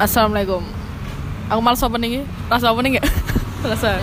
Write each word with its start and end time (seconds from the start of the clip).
Assalamualaikum. 0.00 0.64
Aku 1.52 1.60
malas 1.60 1.84
opening 1.84 2.24
Pas 2.48 2.64
opening 2.64 2.96
ya? 2.96 3.04
Selesai. 3.60 4.00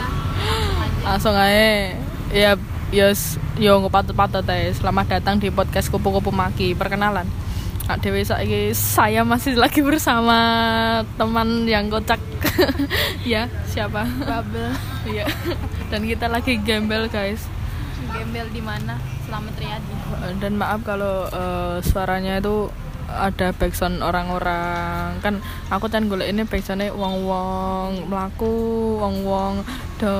Langsung 1.02 1.34
aja. 1.34 1.98
Ya, 2.30 2.54
yos, 2.94 3.42
yo 3.58 3.82
ngepatut-patut 3.82 4.46
teh. 4.46 4.70
Selamat 4.78 5.18
datang 5.18 5.42
di 5.42 5.50
podcast 5.50 5.90
Kupu-kupu 5.90 6.30
Maki. 6.30 6.78
Perkenalan. 6.78 7.26
Kak 7.90 8.06
Dewi 8.06 8.22
saiki 8.22 8.78
saya 8.78 9.26
masih 9.26 9.58
lagi 9.58 9.82
bersama 9.82 10.38
teman 11.18 11.66
yang 11.66 11.90
kocak. 11.90 12.22
ya, 13.26 13.50
siapa? 13.66 14.06
Bubble 14.06 14.78
Iya. 15.18 15.26
Dan 15.90 16.06
kita 16.06 16.30
lagi 16.30 16.62
gembel, 16.62 17.10
guys. 17.10 17.42
gembel 18.14 18.46
di 18.54 18.62
mana? 18.62 19.02
Selamat 19.26 19.58
Riyadi. 19.58 19.94
dan 20.38 20.54
maaf 20.62 20.86
kalau 20.86 21.26
eh, 21.26 21.82
suaranya 21.82 22.38
itu 22.38 22.70
ada 23.08 23.56
backsound 23.56 24.04
orang-orang. 24.04 25.18
Kan 25.24 25.40
aku 25.72 25.88
kan 25.88 26.12
golek 26.12 26.30
ini 26.30 26.44
backsoundnya 26.44 26.92
wong-wong 26.92 28.12
melaku 28.12 28.54
wong-wong 29.00 29.64
de 29.98 30.16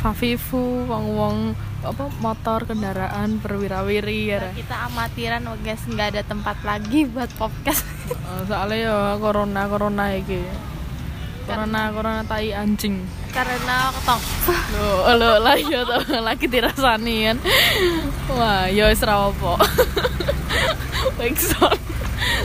fafifu 0.00 0.86
wong-wong 0.86 1.52
apa 1.82 2.06
motor 2.22 2.62
kendaraan 2.64 3.42
perwira-wiri 3.42 4.38
ya. 4.38 4.54
Kita 4.54 4.86
amatiran 4.86 5.50
guys, 5.66 5.82
nggak 5.82 6.14
ada 6.14 6.22
tempat 6.22 6.62
lagi 6.62 7.04
buat 7.10 7.28
podcast. 7.36 7.84
Eh, 8.12 8.44
soalnya 8.44 8.76
ya 8.76 8.96
corona 9.16 9.64
corona 9.70 10.12
iki. 10.12 10.44
Corona 11.48 11.88
corona 11.94 12.20
tai 12.26 12.52
anjing. 12.52 13.00
Karena 13.32 13.88
ketong 13.88 14.22
lo 14.74 15.16
lo 15.16 15.32
lah 15.40 15.56
ya 15.56 15.80
tuh 15.86 16.20
lagi 16.26 16.44
dirasani 16.50 17.16
kan. 17.30 17.38
Wah 18.36 18.68
wis 18.68 19.00
ra 19.00 19.32
apa. 19.32 19.52
Backsound 21.16 21.91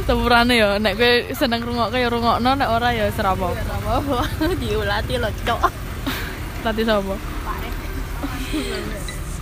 sepurane 0.04 0.54
ya 0.54 0.78
nek 0.78 0.94
kowe 0.94 1.12
seneng 1.32 1.62
rungokke 1.62 1.98
ya 1.98 2.08
rungokno 2.08 2.50
nek 2.54 2.70
ora 2.70 2.90
ya 2.90 3.06
wis 3.06 3.18
ra 3.18 3.32
apa 3.32 3.48
diulati 4.62 5.16
lo 5.16 5.30
cok. 5.38 5.62
Tati 6.60 6.82
sapa 6.82 7.16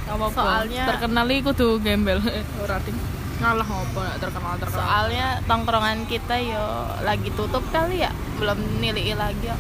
apa 0.06 0.28
Soalnya- 0.32 0.88
terkenal 0.88 1.26
iki 1.28 1.42
kudu 1.44 1.68
gembel 1.80 2.20
ora 2.64 2.78
ding 2.80 2.96
ngalah 3.36 3.68
apa 3.68 4.00
nek 4.06 4.18
terkenal 4.18 4.54
terkenal 4.56 4.80
Soalnya 4.82 5.28
tongkrongan 5.44 5.98
kita 6.06 6.36
yo 6.40 6.66
lagi 7.02 7.30
tutup 7.34 7.64
kali 7.68 8.00
ya, 8.00 8.12
belum 8.38 8.56
nilai 8.80 9.12
lagi. 9.14 9.44
ya. 9.44 9.58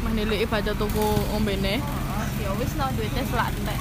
mah 0.00 0.12
nilai 0.12 0.44
baca 0.44 0.70
tuku 0.70 1.06
ombene 1.30 1.82
Ya 2.36 2.52
wis 2.54 2.68
no 2.76 2.84
duitnya 2.92 3.24
selantai. 3.24 3.74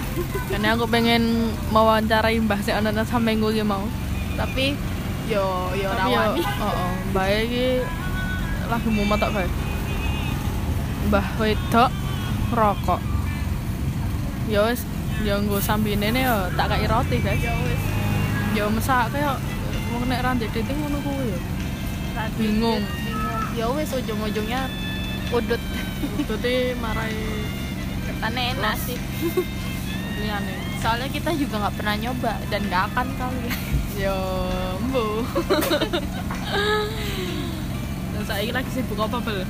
karena 0.48 0.74
aku 0.74 0.88
pengen 0.88 1.22
mewawancarai 1.70 2.40
mbah 2.40 2.58
sik 2.58 2.74
ana 2.74 2.90
nang 2.90 3.04
samengku 3.04 3.52
iki 3.52 3.62
mau 3.62 3.84
Tapi 4.34 4.74
yo 5.26 5.46
yo 5.74 5.90
Tapi 5.90 6.12
ya, 6.14 6.22
rawani. 6.22 6.42
heeh, 6.44 6.92
mbah 7.12 7.26
iki 7.32 7.68
lagi 8.66 8.90
mumet 8.90 9.18
tok 9.18 9.32
kae. 9.34 9.48
Mbah 11.10 11.28
wedok 11.38 11.90
rokok. 12.54 13.02
Ya 14.46 14.62
wis, 14.70 14.82
ya 15.26 15.42
nggo 15.42 15.58
sambine 15.58 16.14
ne 16.14 16.22
ya 16.22 16.50
tak 16.54 16.70
kei 16.74 16.86
roti, 16.86 17.18
guys. 17.20 17.42
Ya 17.42 17.54
wis. 17.58 17.82
Ya 18.54 18.64
mesak 18.70 19.10
kaya 19.10 19.34
wong 19.90 20.06
nek 20.06 20.22
randhe 20.22 20.46
dating 20.50 20.78
ngono 20.78 20.98
kuwi. 21.02 21.34
Tadi 22.14 22.38
Bingung. 22.38 22.82
Bingung. 22.82 23.42
Ya 23.58 23.66
wis 23.74 23.90
ujung-ujungnya 23.92 24.70
udut. 25.34 25.62
Berarti 26.30 26.54
marai 26.78 27.18
Ketane 28.06 28.54
enak 28.54 28.76
sih. 28.78 28.98
liyane. 30.22 30.54
Soalnya 30.86 31.10
kita 31.10 31.34
juga 31.34 31.66
nggak 31.66 31.82
pernah 31.82 31.98
nyoba 31.98 32.38
dan 32.54 32.62
nggak 32.70 32.84
akan 32.94 33.08
kali. 33.18 33.50
Ya. 33.98 34.14
Dan 38.14 38.22
saiki 38.30 38.54
lagi 38.54 38.70
sibuk 38.70 39.02
apa, 39.02 39.18
Bel? 39.18 39.50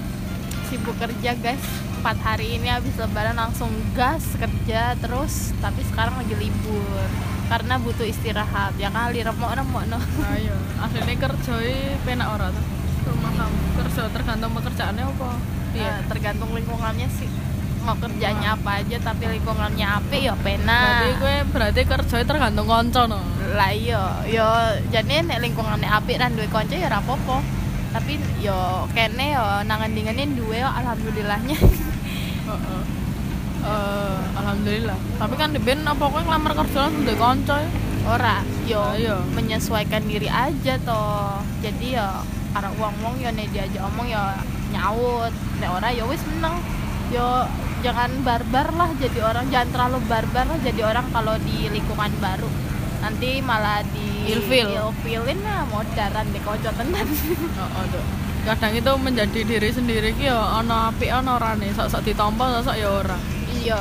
Sibuk 0.72 0.96
kerja 0.96 1.36
guys. 1.36 1.60
Empat 2.00 2.24
hari 2.24 2.56
ini 2.56 2.72
habis 2.72 2.96
lebaran 2.96 3.36
langsung 3.36 3.68
gas 3.92 4.24
kerja 4.40 4.96
terus. 4.96 5.52
Tapi 5.60 5.84
sekarang 5.92 6.16
lagi 6.24 6.40
libur 6.40 7.04
karena 7.52 7.84
butuh 7.84 8.08
istirahat. 8.08 8.80
Ya 8.80 8.88
kali 8.88 9.20
remok-remok 9.20 9.92
no. 9.92 10.00
Ayo, 10.32 10.56
aslinya 10.88 11.20
kerja 11.20 11.54
iki 11.60 12.00
penak 12.08 12.32
ora 12.32 12.48
tuh? 12.48 12.64
Rumah 13.12 13.32
kamu 13.36 13.60
kerja 13.84 14.02
tergantung 14.08 14.56
pekerjaannya 14.56 15.04
apa? 15.04 15.30
Ya, 15.76 16.00
tergantung 16.08 16.56
lingkungannya 16.56 17.12
sih. 17.12 17.28
Mau 17.86 17.96
kerjanya 17.96 18.58
apa 18.58 18.82
aja 18.82 18.98
tapi 19.00 19.30
lingkungannya 19.30 19.86
apik 19.86 20.22
ya 20.24 20.34
pena. 20.36 20.80
Berarti 20.82 21.10
gue 21.16 21.36
berarti 21.54 21.82
kerja 21.86 22.18
tergantung 22.22 22.66
konco 22.66 23.06
no. 23.06 23.22
lah 23.46 23.70
iya 23.70 24.02
yo 24.26 24.44
jadi 24.90 25.22
nek 25.22 25.40
lingkungannya 25.40 25.88
apik 25.88 26.18
dan 26.18 26.34
duwe 26.34 26.50
konco 26.50 26.74
ya 26.74 26.90
rapopo 26.90 27.40
tapi 27.94 28.18
yo 28.42 28.84
kene 28.92 29.32
yo 29.32 29.46
nangan 29.64 29.94
dingenin 29.94 30.34
duwe 30.34 30.60
yo 30.60 30.68
alhamdulillahnya 30.68 31.56
Heeh. 32.50 32.82
Eh, 33.64 34.20
alhamdulillah. 34.36 34.98
Tapi 35.16 35.34
kan 35.36 35.50
di 35.50 35.58
ben 35.58 35.82
apa 35.82 36.04
kowe 36.04 36.20
ngelamar 36.20 36.54
kerja 36.54 36.78
langsung 36.84 37.02
duwe 37.02 37.16
konco 37.16 37.56
ya? 37.56 37.70
ora 38.06 38.46
yo 38.66 38.78
Ah, 38.78 38.94
iya. 38.94 39.18
menyesuaikan 39.34 40.06
diri 40.06 40.30
aja 40.30 40.78
toh 40.80 41.42
jadi 41.58 41.98
yo 41.98 42.08
karena 42.54 42.70
uang 42.78 42.94
uang 43.02 43.16
yo 43.18 43.30
nek 43.30 43.50
diajak 43.50 43.82
omong 43.82 44.06
yo 44.06 44.22
nyaut 44.70 45.34
nek 45.58 45.70
ora 45.72 45.90
yo 45.90 46.06
wis 46.06 46.22
meneng 46.30 46.54
yo 47.10 47.50
jangan 47.86 48.10
barbar 48.26 48.68
lah 48.74 48.90
jadi 48.98 49.20
orang 49.22 49.46
jangan 49.54 49.70
terlalu 49.70 50.00
barbar 50.10 50.46
lah 50.50 50.58
jadi 50.66 50.82
orang 50.90 51.06
kalau 51.14 51.38
di 51.38 51.70
lingkungan 51.70 52.10
baru 52.18 52.50
nanti 53.06 53.38
malah 53.46 53.86
di 53.94 54.34
Ilfil. 54.34 54.74
ilfilin 54.74 55.38
lah 55.46 55.70
modaran 55.70 56.26
di 56.34 56.42
kocok 56.42 56.74
tenan 56.82 57.06
Heeh, 57.62 57.84
Dok. 57.94 58.06
Kadang 58.46 58.74
itu 58.74 58.92
menjadi 58.98 59.40
diri 59.46 59.70
sendiri 59.70 60.10
ki 60.18 60.30
ya 60.30 60.38
ana 60.38 60.90
apik 60.90 61.10
ana 61.14 61.38
nih, 61.58 61.74
sok-sok 61.78 62.02
ditampa 62.02 62.58
sok-sok 62.58 62.78
ya 62.78 62.90
ora. 62.90 63.18
iya 63.54 63.78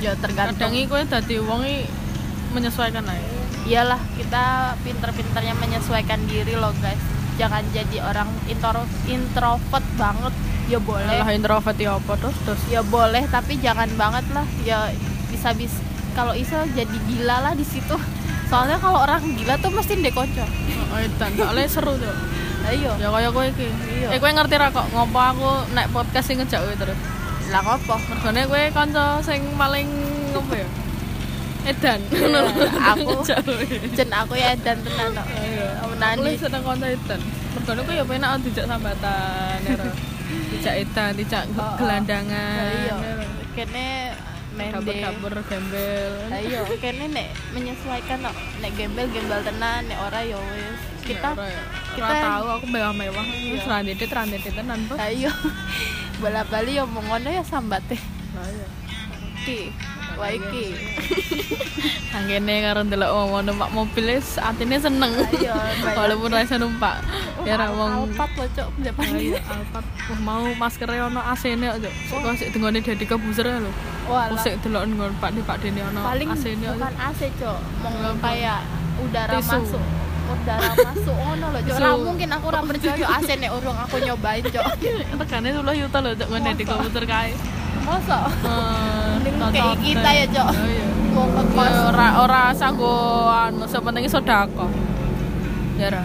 yo 0.00 0.12
tergantung 0.20 0.72
Kadang 0.72 0.88
kowe 0.88 1.02
dadi 1.04 1.36
wong 1.40 1.60
iki 1.68 1.84
menyesuaikan 2.56 3.04
ae. 3.08 3.20
iyalah 3.68 4.00
kita 4.16 4.76
pinter-pinternya 4.84 5.52
menyesuaikan 5.60 6.20
diri 6.28 6.56
loh 6.56 6.72
guys 6.80 7.00
jangan 7.36 7.64
jadi 7.76 8.00
orang 8.04 8.28
intro 8.48 8.84
introvert 9.08 9.84
banget 10.00 10.32
ya 10.66 10.78
boleh 10.78 11.18
Lah 11.18 11.30
introvert 11.30 11.76
ya 11.76 11.94
apa 11.94 12.12
terus 12.16 12.36
terus. 12.42 12.60
ya 12.66 12.80
boleh 12.80 13.24
tapi 13.26 13.56
jangan 13.56 13.88
banget 13.94 14.24
lah 14.30 14.46
ya 14.62 14.88
bisa 15.28 15.52
bisa 15.52 15.76
kalau 16.12 16.32
iso 16.32 16.56
jadi 16.72 16.96
gila 17.04 17.36
lah 17.40 17.52
di 17.52 17.62
situ 17.62 17.96
soalnya 18.50 18.76
kalau 18.76 19.00
orang 19.00 19.20
gila 19.34 19.58
tuh 19.58 19.68
mesti 19.68 19.98
dekonco 19.98 20.44
Oh, 20.86 21.02
edan, 21.02 21.34
soalnya 21.34 21.66
seru 21.66 21.90
tuh. 21.96 22.14
ayo 22.70 22.94
Ya 22.96 23.10
kaya 23.10 23.28
kowe 23.28 23.42
iki. 23.44 23.66
Iya. 23.66 24.14
Eh 24.14 24.18
kowe 24.18 24.30
ngerti 24.30 24.54
ra 24.54 24.70
kok 24.70 24.86
ngopo 24.88 25.18
aku 25.18 25.50
nek 25.74 25.90
podcast 25.90 26.24
sing 26.24 26.38
ngejak 26.38 26.62
kowe 26.62 26.74
terus. 26.76 26.94
lah 27.50 27.60
ngopo 27.60 27.98
Mergone 28.06 28.46
kowe 28.46 28.62
kanca 28.70 29.18
sing 29.20 29.42
paling 29.58 29.90
ngopo 30.30 30.54
ya? 30.54 30.68
Edan. 31.66 31.98
Iya, 32.08 32.40
aku 32.86 33.26
jen 33.96 34.08
aku 34.08 34.32
ya 34.34 34.54
dan 34.56 34.78
tenan 34.80 35.12
no. 35.12 35.22
Iya. 35.26 35.82
Aku 35.82 35.88
menani 35.92 36.18
lu 36.22 36.30
seneng 36.38 36.62
kanca 36.62 36.86
edan. 36.86 37.20
Mergone 37.52 37.80
kowe 37.82 37.92
ya 37.92 38.04
penak 38.06 38.30
dijak 38.40 38.64
sambatan 38.64 39.58
ya 39.60 39.74
Dijak 40.24 40.74
edan, 40.78 41.10
dijak 41.14 41.44
Oh, 41.50 41.60
oh. 41.60 41.74
gelandangan. 41.76 42.64
Iya 42.72 42.94
ya 42.94 43.14
kene 43.54 43.86
Dapur-dapur 44.54 45.34
gembel. 45.44 46.10
ayo 46.30 46.62
kene 46.78 47.04
nek 47.08 47.26
menyesuaikan 47.50 48.22
no. 48.22 48.30
nek 48.60 48.70
gembel 48.72 49.06
gembel 49.08 49.42
tenan 49.42 49.82
nek 49.84 49.98
ora 50.00 50.22
ya 50.22 50.38
wis 50.38 50.78
kita 51.02 51.34
ya. 51.34 51.58
kita- 51.92 52.06
Ora 52.06 52.22
tahu 52.24 52.46
aku 52.52 52.66
mewah-mewah. 52.68 53.24
Iya. 53.24 53.50
Wis 53.52 53.64
randedet 53.64 54.06
randedet 54.08 54.54
tenan, 54.54 54.78
Bos. 54.86 54.94
ayo 54.96 55.30
bola 56.20 56.42
bali 56.44 56.72
ya 56.72 56.84
mau 56.84 57.02
ngono 57.04 57.26
ya 57.28 57.42
sambate 57.42 57.98
Lah 58.30 58.46
iya. 58.46 58.66
ki 59.42 59.58
wah 60.14 60.30
iki 60.30 60.66
Anggene 62.14 62.62
karo 62.62 62.86
ndelok 62.86 63.10
wong 63.10 63.42
numpak 63.42 63.74
mobil 63.74 64.06
wis 64.06 64.38
atine 64.38 64.78
seneng. 64.78 65.10
Ayo, 65.18 65.50
bayang. 65.50 65.98
Walaupun 65.98 66.30
ra 66.30 66.46
iso 66.46 66.56
numpak. 66.56 67.02
Ya 67.42 67.58
ra 67.58 67.74
wong 67.74 68.06
alpat 68.06 68.30
lo 68.38 68.46
cok 68.54 68.68
depan 68.80 69.18
Ayo 69.18 69.34
Alphard. 69.42 69.86
Wah, 70.06 70.18
mau 70.22 70.46
maskere 70.54 71.02
ono 71.02 71.18
AC-ne 71.18 71.74
kok. 71.74 71.78
Cuk. 71.82 72.18
Kok 72.22 72.34
sik 72.38 72.48
dengone 72.54 72.78
Deddy 72.78 73.02
Kebuser 73.02 73.50
lho. 73.58 73.70
wah 74.06 74.30
Kok 74.30 74.38
sik 74.40 74.54
delok 74.62 74.86
nggon 74.86 75.12
Pak 75.18 75.30
Di 75.34 75.42
Pak 75.42 75.56
Dene 75.58 75.80
ono 75.82 76.00
paling 76.06 76.28
AC-ne 76.30 76.66
bukan 76.70 76.94
AC 76.94 77.20
cok 77.34 77.58
Apa? 77.82 78.10
kayak 78.22 78.60
udara 79.02 79.34
masuk 79.34 79.82
udara 80.24 80.70
masuk 80.70 81.16
ngono 81.18 81.46
loh 81.50 81.60
cok. 81.66 81.74
Ora 81.74 81.88
mungkin 81.98 82.28
aku 82.30 82.44
ora 82.46 82.60
percaya 82.62 82.94
cok 82.94 83.10
AC 83.10 83.28
nek 83.42 83.50
urung 83.50 83.74
aku 83.76 83.96
nyobain 83.98 84.44
cok 84.46 84.64
Regane 85.18 85.48
10 85.50 85.82
juta 85.82 85.98
lho 85.98 86.10
Deddy 86.14 86.62
Masa? 86.62 86.70
Kebuser 86.70 87.04
kae. 87.04 87.34
Masa 87.84 88.18
cocok 89.44 89.52
kayak 89.52 89.78
kita 89.84 90.10
ya, 90.10 90.24
Cok. 90.32 90.48
Oh, 90.48 90.66
iya. 90.66 90.86
mau 91.14 91.24
Ya, 91.28 91.32
ngekos 91.36 91.76
ora 91.92 92.08
ora 92.24 92.42
sanggo 92.56 92.94
anu 93.28 93.64
sepenting 93.68 94.08
sedekah. 94.08 94.70
Ra. 95.78 96.04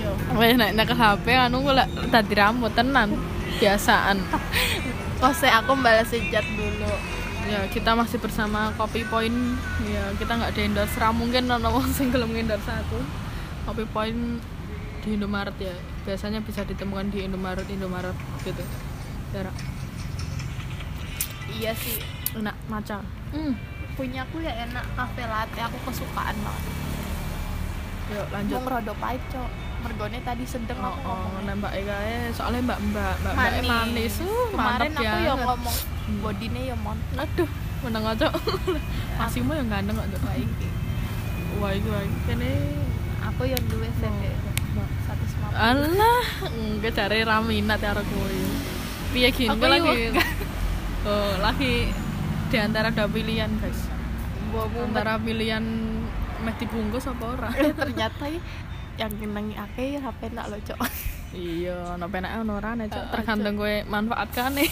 Yo. 0.00 0.10
Wes 0.38 0.56
nek 0.56 0.70
nek 0.74 0.86
ke 0.88 0.94
HP 0.96 1.26
anu 1.36 1.62
gue 1.62 1.74
tadi 2.08 2.32
rambut 2.34 2.72
tenan 2.72 3.14
biasaan. 3.60 4.24
kose 5.20 5.52
aku 5.52 5.76
balas 5.84 6.08
sejat 6.08 6.42
dulu 6.56 6.88
Ya 7.44 7.66
kita 7.68 7.92
masih 7.98 8.22
bersama 8.22 8.70
Kopi 8.78 9.02
Point. 9.04 9.58
Ya 9.84 10.14
kita 10.16 10.38
nggak 10.38 10.54
di 10.54 10.70
endorse. 10.70 10.96
Ra 10.96 11.10
mungkin 11.10 11.50
ono 11.50 11.68
wong 11.68 11.90
sing 11.90 12.08
gelem 12.14 12.32
endorse 12.32 12.70
aku. 12.70 13.02
Kopi 13.66 13.84
Point 13.90 14.40
di 15.00 15.16
Indomaret 15.16 15.56
ya 15.56 15.72
biasanya 16.04 16.44
bisa 16.44 16.60
ditemukan 16.60 17.08
di 17.08 17.24
Indomaret 17.24 17.64
Indomaret 17.72 18.12
gitu 18.44 18.60
Jarak 19.32 19.79
iya 21.60 21.72
sih. 21.76 22.00
Enak 22.40 22.56
maca 22.72 23.04
hmm. 23.36 23.54
punya 23.98 24.24
aku 24.24 24.40
ya 24.40 24.52
enak 24.64 24.84
cafe 24.96 25.22
latte 25.28 25.60
aku 25.60 25.76
kesukaan 25.90 26.36
banget. 26.40 26.64
Yuk 28.10 28.26
lanjut. 28.32 28.54
Mau 28.56 28.64
ngerodo 28.64 28.92
pahit 28.96 29.22
cok. 29.28 29.50
Mergone 29.80 30.18
tadi 30.20 30.44
sedeng 30.44 30.76
oh, 30.84 30.92
aku 30.92 31.08
oh 31.08 31.16
ngomong 31.24 31.44
nembak 31.48 31.72
Ega 31.72 31.96
soalnya 32.36 32.60
mbak 32.68 32.78
mbak 32.92 33.14
mbak 33.24 33.32
mbak 33.32 33.52
manis, 33.64 33.64
manis. 33.64 34.14
Uh, 34.20 34.52
kemarin 34.52 34.92
aku 34.92 35.00
yang 35.00 35.40
banget. 35.40 35.46
ngomong 35.48 35.76
bodine 36.20 36.60
ya 36.68 36.76
mon. 36.76 36.98
Aduh 37.16 37.50
meneng 37.80 38.04
aja 38.04 38.28
masih 39.16 39.40
mau 39.48 39.56
yang 39.56 39.68
ganteng 39.72 39.96
aja. 39.96 40.16
Baik 40.20 40.48
wah 41.60 41.72
itu 41.72 41.88
wah 41.88 42.04
kene. 42.28 42.52
Aku 43.20 43.42
yang 43.44 43.62
duwe 43.68 43.88
CV 44.00 44.20
satu 45.04 45.24
sembilan 45.26 45.50
alah 45.56 46.24
enggak 46.46 46.92
cari 46.94 47.20
raminat 47.26 47.80
ya 47.82 47.90
aku 47.92 48.20
piye 49.10 49.28
gini 49.34 49.58
lagi. 49.58 50.14
oh, 51.06 51.32
lagi 51.40 51.88
di 52.50 52.56
antara 52.58 52.90
dua 52.90 53.06
pilihan 53.06 53.50
guys. 53.62 53.80
Antara 54.82 55.14
pilihan 55.22 55.62
meh 56.40 56.54
dibungkus 56.58 57.06
apa 57.06 57.24
ora? 57.24 57.48
Eh 57.60 57.72
ternyata 57.72 58.24
ya 58.26 58.40
yang 58.98 59.12
kenangi 59.16 59.54
ake 59.56 59.96
ya 59.96 60.00
HP 60.04 60.20
nak 60.36 60.52
lo 60.52 60.58
cok. 60.60 60.80
Iya 61.30 61.94
ono 61.94 62.10
penake 62.10 62.42
ono 62.42 62.58
ora 62.58 62.74
nek 62.74 62.90
Cok. 62.90 62.98
Heeh, 63.00 63.12
tergantung 63.14 63.54
kowe 63.54 63.74
manfaatkan 63.86 64.50
nih. 64.58 64.68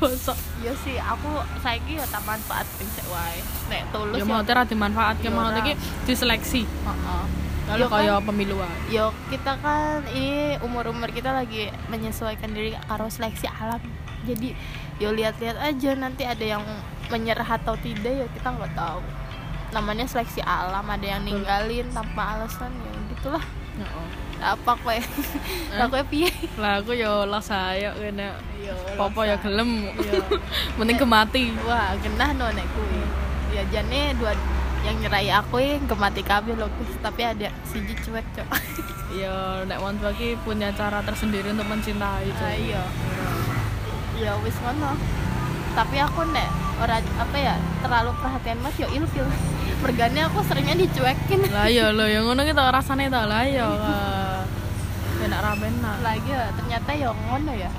Bosok 0.00 0.38
iya 0.64 0.72
sih 0.80 0.96
aku 0.96 1.28
saiki 1.60 2.00
ya 2.00 2.06
tak 2.08 2.24
manfaat 2.24 2.64
sik 2.80 3.06
wae. 3.12 3.38
Nek 3.68 3.82
tulus 3.92 4.16
ya 4.16 4.24
mau 4.24 4.40
ora 4.40 4.62
dimanfaatke 4.64 5.28
Ya 5.28 5.30
mau 5.30 5.52
iki 5.52 5.76
diseleksi. 6.08 6.64
Heeh. 6.64 7.24
kalau 7.66 7.82
Ya 7.82 7.86
kan? 7.90 7.98
kaya 7.98 8.14
pemilu 8.22 8.56
ae 8.62 8.94
Yo 8.94 9.10
kita 9.26 9.58
kan 9.58 10.06
ini 10.14 10.54
umur-umur 10.62 11.10
kita 11.10 11.34
lagi 11.34 11.68
menyesuaikan 11.92 12.50
diri 12.56 12.72
karo 12.88 13.12
seleksi 13.12 13.44
alam. 13.46 13.82
Jadi 14.26 14.48
yo 14.98 15.14
lihat-lihat 15.14 15.56
aja 15.60 15.90
nanti 15.94 16.26
ada 16.26 16.44
yang 16.44 16.64
menyerah 17.08 17.46
atau 17.46 17.78
tidak 17.78 18.12
ya 18.12 18.26
kita 18.34 18.48
nggak 18.50 18.72
tahu. 18.74 19.02
Namanya 19.70 20.06
seleksi 20.10 20.42
alam 20.42 20.86
ada 20.86 21.06
yang 21.06 21.22
ninggalin 21.22 21.86
tanpa 21.94 22.36
alasan 22.38 22.74
ya 22.74 22.92
gitulah. 23.14 23.44
Heeh. 23.78 24.08
Apa 24.36 24.76
kue? 24.84 25.00
Lah 25.78 25.88
kue 25.88 26.02
piye? 26.12 26.28
lah 26.60 26.84
aku 26.84 26.92
yo 26.92 27.24
lah 27.24 27.40
saya 27.40 27.92
kene 27.96 28.36
Yo 28.60 28.76
popo 29.00 29.24
ya 29.24 29.36
gelem 29.40 29.88
Iya. 29.96 30.20
mending 30.76 31.00
kemati 31.00 31.56
Wah, 31.64 31.96
genah 32.04 32.30
no 32.36 32.46
nek 32.52 32.66
kuwi. 32.76 33.00
Ya 33.56 33.62
jane 33.72 34.12
dua 34.20 34.36
yang 34.86 34.96
nyerai 35.02 35.30
aku 35.34 35.58
yang 35.58 35.82
kemati 35.90 36.22
kabeh 36.22 36.54
loh 36.54 36.70
tapi 37.02 37.26
ada 37.26 37.50
siji 37.66 37.90
cuek 38.06 38.22
cok 38.38 38.48
ya 39.18 39.66
nek 39.66 39.82
ki 40.14 40.38
punya 40.46 40.70
cara 40.78 41.02
tersendiri 41.02 41.50
untuk 41.50 41.66
mencintai 41.66 42.30
Cok. 42.30 42.46
Ah, 42.46 42.54
iya 42.54 42.82
ya 44.20 44.32
wis 44.40 44.56
ngono. 44.60 44.96
Tapi 45.76 45.96
aku 46.00 46.20
nek 46.32 46.48
ora 46.80 47.00
apa 47.00 47.36
ya 47.36 47.54
terlalu 47.84 48.10
perhatian 48.20 48.58
mas 48.64 48.76
yo 48.80 48.88
ilfil. 48.88 49.26
Mergane 49.84 50.20
aku 50.24 50.40
seringnya 50.48 50.76
dicuekin. 50.76 51.40
Lah 51.52 51.68
ya 51.68 51.92
lo 51.92 52.08
yang 52.08 52.24
ngono 52.24 52.42
kita 52.44 52.64
rasane 52.72 53.12
ta 53.12 53.28
lah 53.28 53.44
ya 53.56 53.68
enak 55.16 55.40
ramen 55.42 55.74
lagi 56.04 56.30
ya 56.30 56.52
ternyata 56.54 56.90
ya 56.94 57.10
ngono 57.12 57.52
ya. 57.52 57.70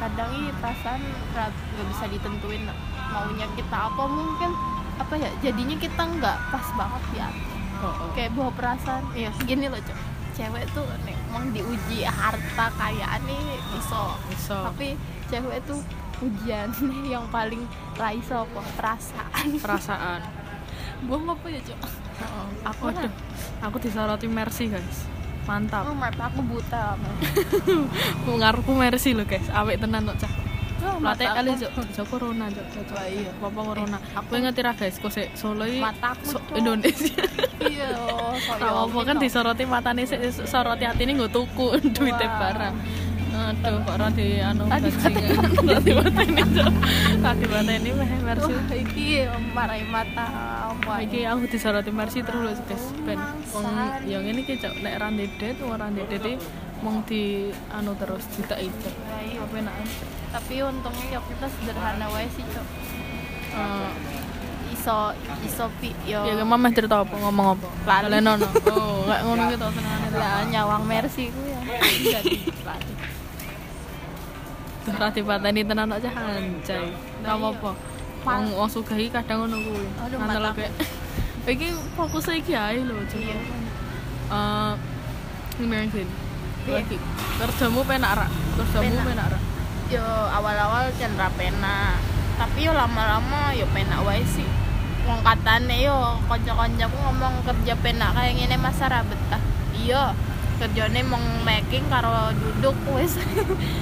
Kadang 0.00 0.30
ini 0.34 0.50
perasaan 0.58 1.00
ra- 1.32 1.52
nggak 1.54 1.86
bisa 1.94 2.04
ditentuin 2.10 2.66
maunya 3.14 3.46
kita 3.54 3.76
apa 3.88 4.04
mungkin 4.10 4.50
apa 4.98 5.14
ya 5.18 5.30
jadinya 5.42 5.76
kita 5.78 6.02
nggak 6.02 6.36
pas 6.50 6.66
banget 6.74 7.02
hati. 7.14 7.18
Oh, 7.84 7.86
oh. 7.90 8.10
kayak 8.16 8.32
bawa 8.34 8.50
perasaan. 8.54 9.04
Ya 9.14 9.30
gini 9.44 9.68
loh 9.68 9.78
cok. 9.78 9.98
Cewek 10.34 10.66
tuh 10.74 10.82
nek 11.06 11.14
emang 11.30 11.54
diuji 11.54 12.02
harta 12.02 12.66
kayaan 12.74 13.20
nih 13.26 13.38
iso. 13.78 14.18
Iso. 14.34 14.58
Tapi 14.66 14.98
cewek 15.34 15.58
tuh 15.66 15.80
ujian 16.22 16.70
yang 17.14 17.26
paling 17.34 17.62
raiso 17.98 18.46
apa? 18.46 18.60
Perasaan. 18.78 19.46
Perasaan. 19.58 20.20
Buang 21.10 21.26
apa 21.28 21.46
ya 21.50 21.60
cok? 21.60 21.80
Oh. 22.22 22.48
Aku 22.70 22.82
waduh. 22.88 23.12
aku 23.60 23.76
disoroti 23.82 24.30
Mercy 24.30 24.70
guys. 24.70 25.10
Mantap. 25.44 25.84
Oh, 25.84 25.92
mata 25.92 26.32
aku 26.32 26.40
buta 26.40 26.96
aku 28.24 28.30
ngarepku 28.40 28.72
Mercy 28.72 29.12
lo 29.12 29.26
guys. 29.26 29.44
Awet 29.52 29.82
tenan 29.82 30.08
kok 30.08 30.24
cah 30.24 30.32
oh, 30.84 30.96
mata 31.00 31.24
kali 31.24 31.50
jok 31.56 31.70
jok 31.96 32.06
corona 32.08 32.46
jok 32.52 32.66
jok 32.72 32.86
Wah, 32.92 33.06
iya. 33.08 33.30
apa 33.32 33.60
corona 33.60 33.98
Eh, 34.00 34.16
aku 34.20 34.30
ngerti 34.36 34.60
ra 34.64 34.72
guys? 34.76 34.96
Kok 35.00 35.12
sik 35.12 35.28
Solo 35.36 35.64
iki 35.64 35.80
Mataku, 35.80 36.28
so-. 36.36 36.44
Indonesia. 36.56 37.24
Iya 37.64 37.88
so 37.96 38.16
Tahu 38.60 38.76
apa 38.88 38.98
kan 39.04 39.16
disoroti 39.20 39.64
matane 39.64 40.04
sik 40.04 40.20
soroti 40.44 40.84
atine 40.84 41.16
nggo 41.16 41.28
tuku 41.32 41.80
duite 41.92 42.26
Wah. 42.28 42.36
barang. 42.40 42.74
Aduh 43.34 43.80
kok 43.80 43.94
ora 43.94 44.08
di 44.08 44.38
anu 44.38 44.62
Tadi. 44.66 44.88
Tadi 44.88 45.20
Cok. 46.54 46.72
Tadi 47.18 47.44
matene 47.44 47.90
meh. 47.90 48.08
Wah, 48.24 48.50
iki 48.70 49.06
marahi 49.50 49.84
mata 49.84 50.26
apa 50.66 50.92
Iki 51.00 51.20
aku 51.24 51.44
disoroti 51.46 51.90
Mercy 51.90 52.20
terus 52.20 52.58
guys 52.62 52.84
ben 53.00 53.18
wong 53.50 53.64
Bangsat. 53.64 54.04
yang 54.04 54.22
ini 54.22 54.42
ki 54.42 54.54
Cok 54.56 54.74
nek 54.80 54.94
ra 54.96 55.08
ndedet 55.08 55.56
wong 55.58 55.74
ra 55.74 55.86
ndedet 55.88 56.20
iki 56.20 56.34
mong 56.80 57.02
di 57.04 57.48
anu 57.70 57.92
terus 57.94 58.22
Cok. 58.28 58.52
Ya, 58.52 58.68
iya. 59.22 59.40
Apa 59.40 59.54
enak? 59.56 59.74
tapi 60.30 60.54
untungnya 60.60 61.06
ya 61.08 61.20
kita 61.22 61.46
sederhana 61.48 62.06
wae 62.10 62.26
sih 62.28 62.42
cok 62.44 62.66
Eh, 63.54 63.90
iso 64.74 65.14
iso 65.40 65.70
pi 65.78 65.94
yo 66.02 66.26
ya 66.26 66.42
mama 66.42 66.66
cerita 66.68 67.06
apa 67.06 67.14
ngomong 67.14 67.54
apa? 67.54 68.02
Lali. 68.02 68.18
Nono. 68.18 68.50
Oh, 68.66 69.06
gak 69.06 69.22
ngono 69.22 69.42
gitu 69.46 69.66
senengane 69.70 70.08
ta. 70.10 70.18
lah 70.18 70.42
nyawang 70.50 70.82
mercy 70.82 71.30
ku 71.30 71.38
ya 71.46 71.62
jadi 72.18 72.50
pelatih 74.84 74.92
Tuh 74.92 75.00
ra 75.00 75.08
dipateni 75.40 75.60
tenan 75.64 75.88
aja 75.88 76.10
anjay. 76.12 76.86
Nah, 77.24 77.34
Apa 77.34 77.48
iya. 77.48 77.56
apa? 77.56 77.70
Wong 78.24 78.44
wong 78.56 78.68
sugih 78.68 78.96
iki 79.00 79.10
kadang 79.12 79.48
ngono 79.48 79.56
kuwi. 79.64 79.86
Mataku. 80.20 80.60
kayak 80.60 80.72
iki 81.56 81.68
fokus 81.96 82.28
iki 82.32 82.52
ae 82.52 82.84
lho. 82.84 83.00
Iya. 83.00 83.36
Eh 84.28 84.72
gimana 85.56 85.88
sih? 85.88 86.04
Iya. 86.68 86.80
Lagi 86.80 86.96
kerjamu 87.40 87.80
penak 87.88 88.12
ra? 88.16 88.26
Kerjamu 88.28 88.92
Penak. 88.92 89.06
penak 89.08 89.26
ra? 89.32 89.40
yo 89.92 90.00
awal-awal 90.32 90.88
cendera 90.96 91.28
pena 91.36 92.00
tapi 92.40 92.64
yo 92.64 92.72
lama-lama 92.72 93.52
yo 93.52 93.68
pena 93.68 94.00
wae 94.00 94.24
sih 94.24 94.48
wong 95.04 95.20
katane 95.20 95.84
yo 95.84 96.16
kanca-kancaku 96.24 96.96
ngomong 97.04 97.44
kerja 97.44 97.76
pena 97.76 98.08
kayak 98.16 98.32
gini 98.32 98.56
masa 98.56 98.88
ra 98.88 99.04
betah 99.04 99.42
iya 99.76 100.16
kerjane 100.60 101.00
mong 101.06 101.42
making 101.42 101.84
karo 101.90 102.30
duduk 102.36 102.76
wis. 102.94 103.18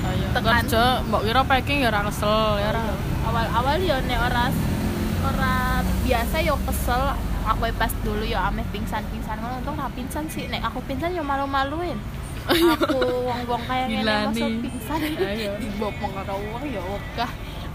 Ayo. 0.08 0.26
Tekan. 0.34 0.64
Kerja 0.64 1.04
mbok 1.06 1.22
kira 1.26 1.42
packing 1.44 1.78
ya 1.84 1.88
ora 1.92 2.02
kesel 2.08 2.60
ya 2.60 2.70
awal-awal 3.22 3.78
yo 3.78 3.96
nek 4.08 4.18
ora 4.18 4.44
ora 5.26 5.54
biasa 6.04 6.36
yo 6.44 6.54
kesel. 6.66 7.02
Aku 7.42 7.66
pas 7.74 7.90
dulu 8.06 8.22
yo 8.22 8.38
ameh 8.38 8.62
pingsan-pingsan 8.70 9.42
ngono 9.42 9.58
untung 9.62 9.74
ra 9.74 9.90
pingsan 9.90 10.30
sih. 10.30 10.46
Nek 10.46 10.62
aku 10.62 10.78
pingsan 10.86 11.14
yo 11.14 11.26
malu-maluin. 11.26 11.98
Aku 12.74 13.22
wong-wong 13.22 13.62
kayak 13.70 13.86
ngene 13.86 14.34
nih. 14.34 14.66
pingsan. 14.66 14.98
Dibopong 15.62 16.10
karo 16.10 16.42
wong 16.42 16.66
ya 16.66 16.82
wegah 16.82 17.30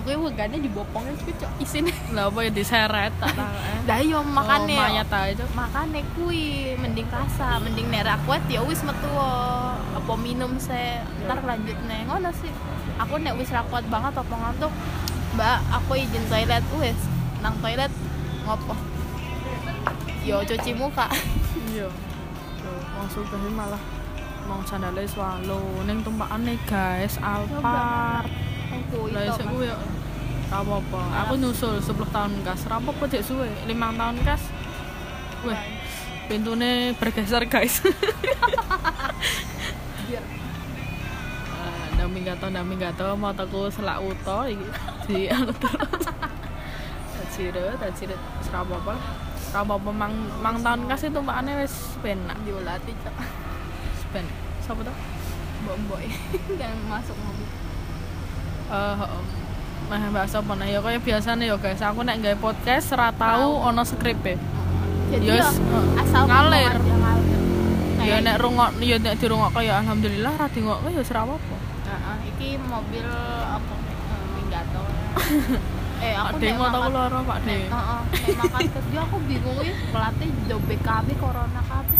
gue 0.08 0.16
wegane 0.16 0.64
dibopongnya 0.64 1.12
sih 1.20 1.36
cok 1.36 1.52
isin. 1.60 1.92
Lah 2.16 2.32
apa 2.32 2.40
ya 2.48 2.52
diseret 2.56 3.12
tak 3.20 3.36
tak. 3.36 3.52
dah 3.84 4.00
yo 4.00 4.24
makane 4.24 4.72
oh, 4.72 4.80
mayat 4.80 5.12
aja. 5.12 5.44
makane 5.52 6.00
kui 6.16 6.72
mending 6.80 7.12
rasa 7.12 7.60
mending 7.60 7.92
nek 7.92 8.16
kuat 8.24 8.40
ya 8.48 8.64
wis 8.64 8.80
metu 8.88 9.04
wo. 9.12 9.28
apa 9.76 10.14
minum 10.16 10.56
se 10.56 11.04
ntar 11.28 11.44
lanjut 11.44 11.76
nih 11.92 12.08
ngono 12.08 12.32
sih. 12.40 12.48
Aku 13.04 13.20
nek 13.20 13.36
wis 13.36 13.52
ra 13.52 13.68
kuat 13.68 13.84
banget 13.92 14.16
apa 14.16 14.32
ngantuk 14.32 14.72
mbak 15.36 15.60
aku 15.76 16.00
izin 16.00 16.24
toilet 16.32 16.64
wis. 16.80 17.00
Nang 17.44 17.60
toilet 17.60 17.92
ngopo? 18.48 18.80
Yo 20.24 20.40
cuci 20.48 20.72
muka. 20.72 21.12
Iya. 21.68 21.92
Wong 22.96 23.08
sugih 23.12 23.36
iki 23.36 23.52
malah 23.52 23.82
mau 24.48 24.64
sandale 24.64 25.04
swalo. 25.04 25.84
Ning 25.84 26.00
tumpakane 26.00 26.56
guys 26.64 27.20
Alphard. 27.20 28.32
aku 28.68 29.12
itu 29.20 29.97
apa-apa. 30.50 31.28
Aku 31.28 31.34
nyusul 31.36 31.78
10 31.78 31.92
tahun 32.08 32.32
kas. 32.42 32.64
Apa-apa 32.66 33.04
cek 33.06 33.24
suwe. 33.24 33.50
5 33.68 33.68
tahun 33.70 34.16
kas. 34.24 34.44
Weh, 35.44 35.62
pintune 36.26 36.96
bergeser 36.98 37.44
guys. 37.46 37.84
Ah, 41.52 41.86
Nami 41.98 42.24
gak 42.24 42.38
tau, 42.40 42.50
nami 42.50 42.74
gak 42.78 42.96
tau 42.96 43.14
mau 43.14 43.34
taku 43.34 43.68
selak 43.68 44.00
uto. 44.00 44.48
Di 45.08 45.28
anu 45.28 45.52
terus. 45.56 46.06
Tajire, 47.18 47.76
tajire 47.78 48.16
ora 48.48 48.60
apa-apa. 48.64 48.94
Ora 49.52 49.60
apa-apa 49.62 49.90
mang 49.92 50.14
mang 50.42 50.58
tahun 50.62 50.88
kas 50.88 51.06
itu 51.06 51.20
mbakane 51.20 51.52
wis 51.62 51.76
penak. 52.02 52.38
diulati 52.42 52.92
cok 53.04 53.16
Wis 53.94 54.04
penak. 54.12 54.36
Sapa 54.64 54.82
tuh? 54.84 54.98
mbok 55.68 56.00
dan 56.56 56.72
masuk 56.92 57.18
mobil 57.20 57.44
Eh, 58.68 58.96
heeh. 58.96 59.22
Meh 59.88 60.04
bahas 60.12 60.36
apa 60.36 60.52
nah 60.54 60.68
ya 60.68 60.80
kaya 60.80 61.00
biasane 61.00 61.48
ya 61.48 61.56
guys. 61.56 61.80
Aku 61.80 62.04
nek 62.04 62.20
gawe 62.20 62.36
podcast 62.38 62.92
ora 62.92 63.10
tau 63.10 63.64
ono 63.64 63.82
skrip 63.82 64.20
e. 64.22 64.36
jadi 65.08 65.40
Yes, 65.40 65.56
yo 65.56 65.72
uh, 65.72 66.02
asal 66.04 66.28
ngomong 66.28 66.52
ngalir. 66.52 66.74
ngalir. 66.76 67.40
Nah, 67.96 68.04
ya 68.04 68.18
nek 68.20 68.36
rungok 68.38 68.70
ya 68.84 69.00
nek 69.00 69.16
dirungok 69.16 69.56
ya 69.58 69.80
alhamdulillah 69.80 70.34
ra 70.36 70.48
dingok 70.48 70.80
ya 70.86 71.00
ora 71.02 71.22
apa-apa 71.24 71.56
Heeh, 71.88 72.18
iki 72.28 72.50
mobil 72.60 73.08
apa 73.48 73.74
eh, 73.80 74.26
minggato 74.36 74.84
eh 76.04 76.14
aku 76.14 76.36
Deng 76.38 76.56
tau 76.60 76.68
makan- 76.68 76.92
loro 76.92 77.20
Pak 77.24 77.40
Deng 77.48 77.64
heeh, 77.64 78.02
makan 78.36 78.64
kerja 78.76 79.00
aku 79.02 79.18
bingung 79.24 79.56
wih 79.56 79.72
pelatih 79.90 80.30
do 80.46 80.58
BKB 80.62 81.08
corona 81.16 81.62
kabeh 81.64 82.00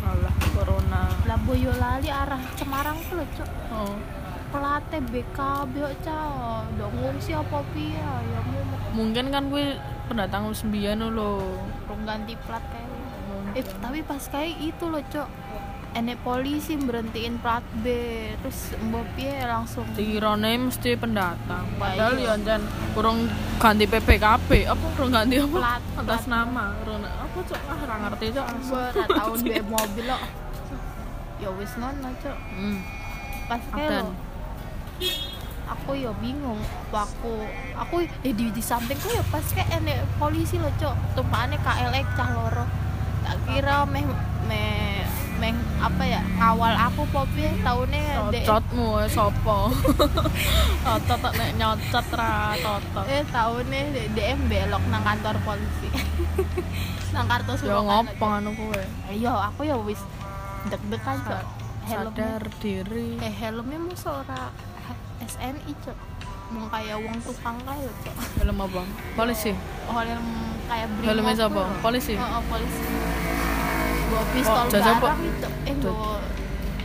alah 0.00 0.34
corona 0.50 1.02
lah 1.22 1.38
Boyolali 1.44 2.08
arah 2.08 2.40
Semarang 2.56 2.96
tuh 3.04 3.20
lho 3.20 3.44
oh 3.70 3.94
pelatih 4.56 5.02
BKB 5.12 5.74
cok 6.00 6.60
do 6.80 6.86
ngungsi 6.96 7.36
apa 7.36 7.60
piye 7.76 8.00
ya 8.00 8.40
mungkin 8.96 9.28
kan 9.28 9.52
gue 9.52 9.76
pendatang 10.08 10.48
sembilan 10.56 11.12
lo 11.12 11.60
rong 11.84 12.02
ganti 12.08 12.32
plat 12.48 12.64
kayak 12.72 12.96
eh 13.56 13.64
tapi 13.80 14.00
pas 14.04 14.20
kayak 14.20 14.56
itu 14.60 14.84
loh 14.84 15.00
cok. 15.00 15.28
Enek 15.96 16.20
polisi 16.20 16.76
berhentiin 16.76 17.40
plat 17.40 17.64
B 17.80 17.88
terus 18.44 18.76
mbok 18.84 19.16
piye 19.16 19.48
langsung. 19.48 19.88
Tirone 19.96 20.68
mesti 20.68 20.92
pendatang. 20.92 21.64
Lah 21.64 21.80
padahal 21.80 22.20
iya. 22.20 22.36
ya 22.36 22.44
jan 22.44 22.62
kurang 22.92 23.24
ganti 23.56 23.88
PPKB 23.88 24.68
apa 24.68 24.84
kurang 24.92 25.16
ganti 25.16 25.40
apa? 25.40 25.56
Plat, 25.56 25.82
atas 26.04 26.28
plat. 26.28 26.32
nama. 26.36 26.76
Kurang 26.84 27.00
apa 27.00 27.38
cok? 27.48 27.60
Ah 27.64 27.76
ora 27.80 27.96
ngerti 28.04 28.26
cok. 28.36 28.46
Gue 28.68 28.84
tahun 29.08 29.38
dua 29.40 29.62
mobil 29.64 30.04
loh 30.04 30.22
ya 31.36 31.48
wis 31.56 31.72
ngono 31.80 32.10
cok. 32.20 32.38
Hmm. 32.56 32.80
pas 33.46 33.62
kayak 33.72 34.02
lo 34.02 34.10
aku 35.66 35.98
ya 35.98 36.14
bingung 36.22 36.58
apa 36.90 37.10
aku 37.10 37.34
aku 37.74 37.94
eh 38.06 38.34
di, 38.34 38.54
di 38.54 38.62
sampingku 38.62 39.10
ya 39.10 39.22
pas 39.34 39.42
kayak 39.50 39.82
enek 39.82 39.98
polisi 40.18 40.58
loh 40.58 40.70
cok. 40.78 40.94
Tumpahane 41.18 41.58
KLX 41.58 42.06
cah 42.14 42.28
loro. 42.34 42.64
Tak 43.26 43.36
kira 43.50 43.82
meh 43.90 44.06
meh 44.46 45.02
meh 45.42 45.52
apa 45.82 46.02
ya 46.06 46.22
ngawal 46.38 46.74
aku 46.74 47.02
popi 47.12 47.44
tahunnya 47.60 48.30
Cocotmu 48.30 49.04
eh, 49.04 49.08
sopo? 49.10 49.74
Tok 51.10 51.22
nek 51.34 51.50
nyocot 51.58 52.06
ra 52.14 52.54
totot 52.56 53.04
eh 53.10 53.22
tahunnya 53.28 53.80
DM 54.14 54.40
belok 54.46 54.82
nang 54.88 55.02
kantor 55.02 55.36
polisi. 55.42 55.90
Nang 57.14 57.32
kartu 57.32 57.56
Ya 57.56 57.80
Sulokan 57.80 57.84
ngopo 57.86 58.26
anu 58.28 58.50
kowe. 58.52 58.82
Iya 59.08 59.32
aku 59.48 59.60
ya 59.64 59.76
wis 59.80 60.00
deg-degan 60.68 61.16
cok. 61.24 61.44
Helmnya 61.86 62.10
sadar 62.12 62.42
diri. 62.58 63.08
Eh 63.22 63.34
helmnya 63.40 63.78
musuh 63.78 64.20
ora 64.20 64.50
SNI 65.28 65.72
cok. 65.80 65.98
Mau 66.48 66.66
kayak 66.68 66.96
uang 66.96 67.18
tukang 67.20 67.56
kayak 67.60 67.92
cok. 68.00 68.16
Helm 68.38 68.58
apa? 68.60 68.82
Polisi? 69.14 69.50
Oh 69.84 69.98
helm 69.98 70.26
kayak 70.66 70.86
brimob 70.92 71.08
helmnya 71.08 71.34
siapa 71.36 71.60
tuh. 71.60 71.78
polisi? 71.80 72.14
Oh, 72.14 72.26
oh, 72.28 72.42
polisi. 72.44 72.82
Bawa 74.06 74.24
pistol 74.30 74.54
Oh, 74.56 74.66
jajah, 74.68 74.94
Pak. 74.94 75.02
barang 75.04 75.22
itu. 75.24 75.48
Eh 75.64 75.74
bawa 75.76 76.12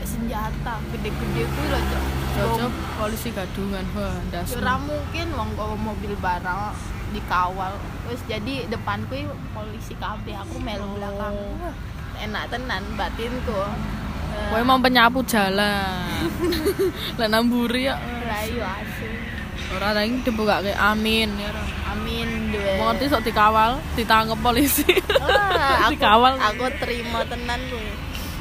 senjata. 0.04 0.74
Gede-gede 0.92 1.42
kuwi 1.46 1.68
loh 1.68 1.82
cok. 1.84 2.04
Cocok 2.32 2.72
polisi 2.98 3.30
gadungan. 3.30 3.86
Wah 3.92 4.16
Ya 4.24 4.42
dasar 4.42 4.58
ora 4.58 4.76
mungkin 4.78 5.28
wong 5.32 5.50
bawa 5.54 5.76
mobil 5.78 6.14
barang 6.16 6.62
dikawal. 7.12 7.74
Terus 8.02 8.22
jadi 8.26 8.54
depanku 8.68 9.14
polisi 9.52 9.94
kabeh. 9.96 10.36
Aku 10.40 10.58
melu 10.58 10.82
Oh. 10.82 10.92
belakang. 10.96 11.36
Enak 12.20 12.44
tenan 12.50 12.84
batinku 12.94 13.62
Kowe 14.48 14.62
mau 14.62 14.78
penyapu 14.78 15.24
jalan. 15.24 16.20
Lah 17.18 17.28
namburi 17.28 17.88
ya. 17.88 17.96
rayu 18.22 18.60
asu 18.60 19.08
Ora 19.72 19.92
ta 19.92 20.02
iki 20.02 20.20
dibukake 20.22 20.72
amin 20.74 21.32
ya 21.34 21.48
ora. 21.48 21.64
amin 21.90 22.28
duwe 22.52 22.72
Mau 22.76 22.92
ngerti 22.92 23.08
sok 23.08 23.24
dikawal, 23.24 23.72
ditangkep 23.94 24.36
polisi. 24.38 24.84
Wah, 24.84 25.88
aku, 25.88 25.96
Dikawal. 25.96 26.34
aku 26.36 26.64
terima 26.78 27.24
tenan 27.24 27.60
gue 27.66 27.88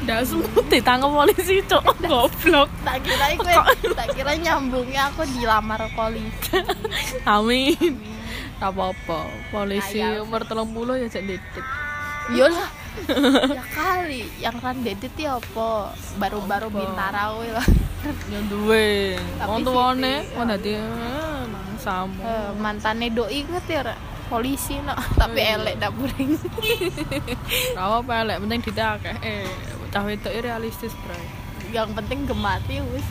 Dasmu 0.03 0.43
ditangkep 0.73 1.07
polisi, 1.09 1.63
Cok. 1.63 1.85
Goblok. 2.03 2.69
tak 2.83 2.99
kira 3.01 3.27
gue 3.33 3.55
tak 3.95 4.09
kira 4.11 4.33
nyambungnya 4.37 5.07
aku 5.09 5.23
dilamar 5.31 5.87
polisi 5.95 6.59
Amin. 7.23 7.95
Tak 8.59 8.71
apa-apa. 8.71 9.21
Polisi 9.49 9.99
Ayal. 9.99 10.21
umur 10.21 10.43
30 10.43 10.67
ya 10.97 11.07
cek 11.09 11.25
didik. 11.25 11.67
Yolah 12.31 12.69
ya 13.59 13.64
kali 13.71 14.23
yang 14.38 14.57
kan 14.59 14.76
dedet 14.80 15.14
ya 15.16 15.37
apa 15.37 15.92
baru-baru 16.16 16.69
bintara 16.69 17.33
gue 17.37 17.50
lah 17.52 17.69
Ya 18.33 18.40
duwe. 18.49 19.12
Wong 19.45 19.61
tuane 19.61 20.25
sithik, 20.25 20.33
wong 20.40 20.49
ya. 20.49 20.57
dadi 20.57 20.73
mangsamu. 21.52 22.16
Eh, 22.25 22.50
mantannya 22.57 23.12
doi 23.12 23.45
inget 23.45 23.64
ya 23.69 23.80
Ra? 23.85 23.95
polisi 24.25 24.78
no 24.80 24.95
tapi 25.21 25.42
iya. 25.42 25.59
elek 25.59 25.75
dapuring 25.76 26.38
Ora 27.76 28.00
apa 28.00 28.12
elek 28.25 28.37
penting 28.40 28.61
ditakeh. 28.62 29.16
Eh, 29.21 29.45
cah 29.92 30.00
wedok 30.00 30.33
iki 30.33 30.40
realistis, 30.40 30.95
Bro. 30.97 31.19
yang 31.71 31.92
penting 31.92 32.25
gemati 32.25 32.80
wis 32.88 33.04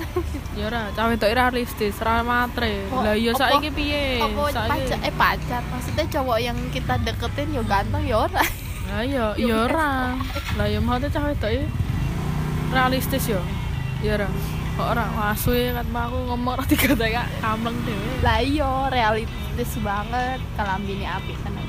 Ya 0.58 0.68
ora, 0.68 0.90
cah 0.90 1.06
wedok 1.06 1.28
iki 1.30 1.38
realistis, 1.38 1.94
ra 2.02 2.26
matre. 2.26 2.88
Lah 2.90 3.14
iya 3.14 3.36
saiki 3.38 3.70
piye? 3.70 4.18
apa 4.26 4.42
pacar 4.66 5.00
eh 5.06 5.14
pacar 5.14 5.62
maksudnya 5.70 6.06
cowok 6.10 6.38
yang 6.42 6.58
kita 6.74 6.98
deketin 7.04 7.54
yo 7.54 7.62
ganteng 7.62 8.02
ya 8.04 8.26
ora 8.26 8.42
Lah 8.90 9.06
iya, 9.06 9.26
iya 9.38 9.56
ora. 9.70 10.18
Lah 10.58 10.66
ya 10.66 10.82
mau 10.82 10.98
cah 10.98 11.24
wedok 11.30 11.54
realistis 12.74 13.30
yo. 13.30 13.42
Ya 14.02 14.18
ora. 14.18 14.30
Kok 14.80 14.88
ora 14.96 15.06
ya 15.54 15.72
kan 15.78 15.88
aku 15.92 16.18
ngomong 16.34 16.54
ora 16.58 16.64
dikata 16.66 17.06
ya 17.06 17.28
kamleng 17.44 17.78
dhewe. 17.84 18.24
lah 18.24 18.40
iya 18.40 18.88
realistis 18.88 19.76
banget 19.84 20.40
kelambine 20.56 21.04
api 21.04 21.34
tenan 21.44 21.68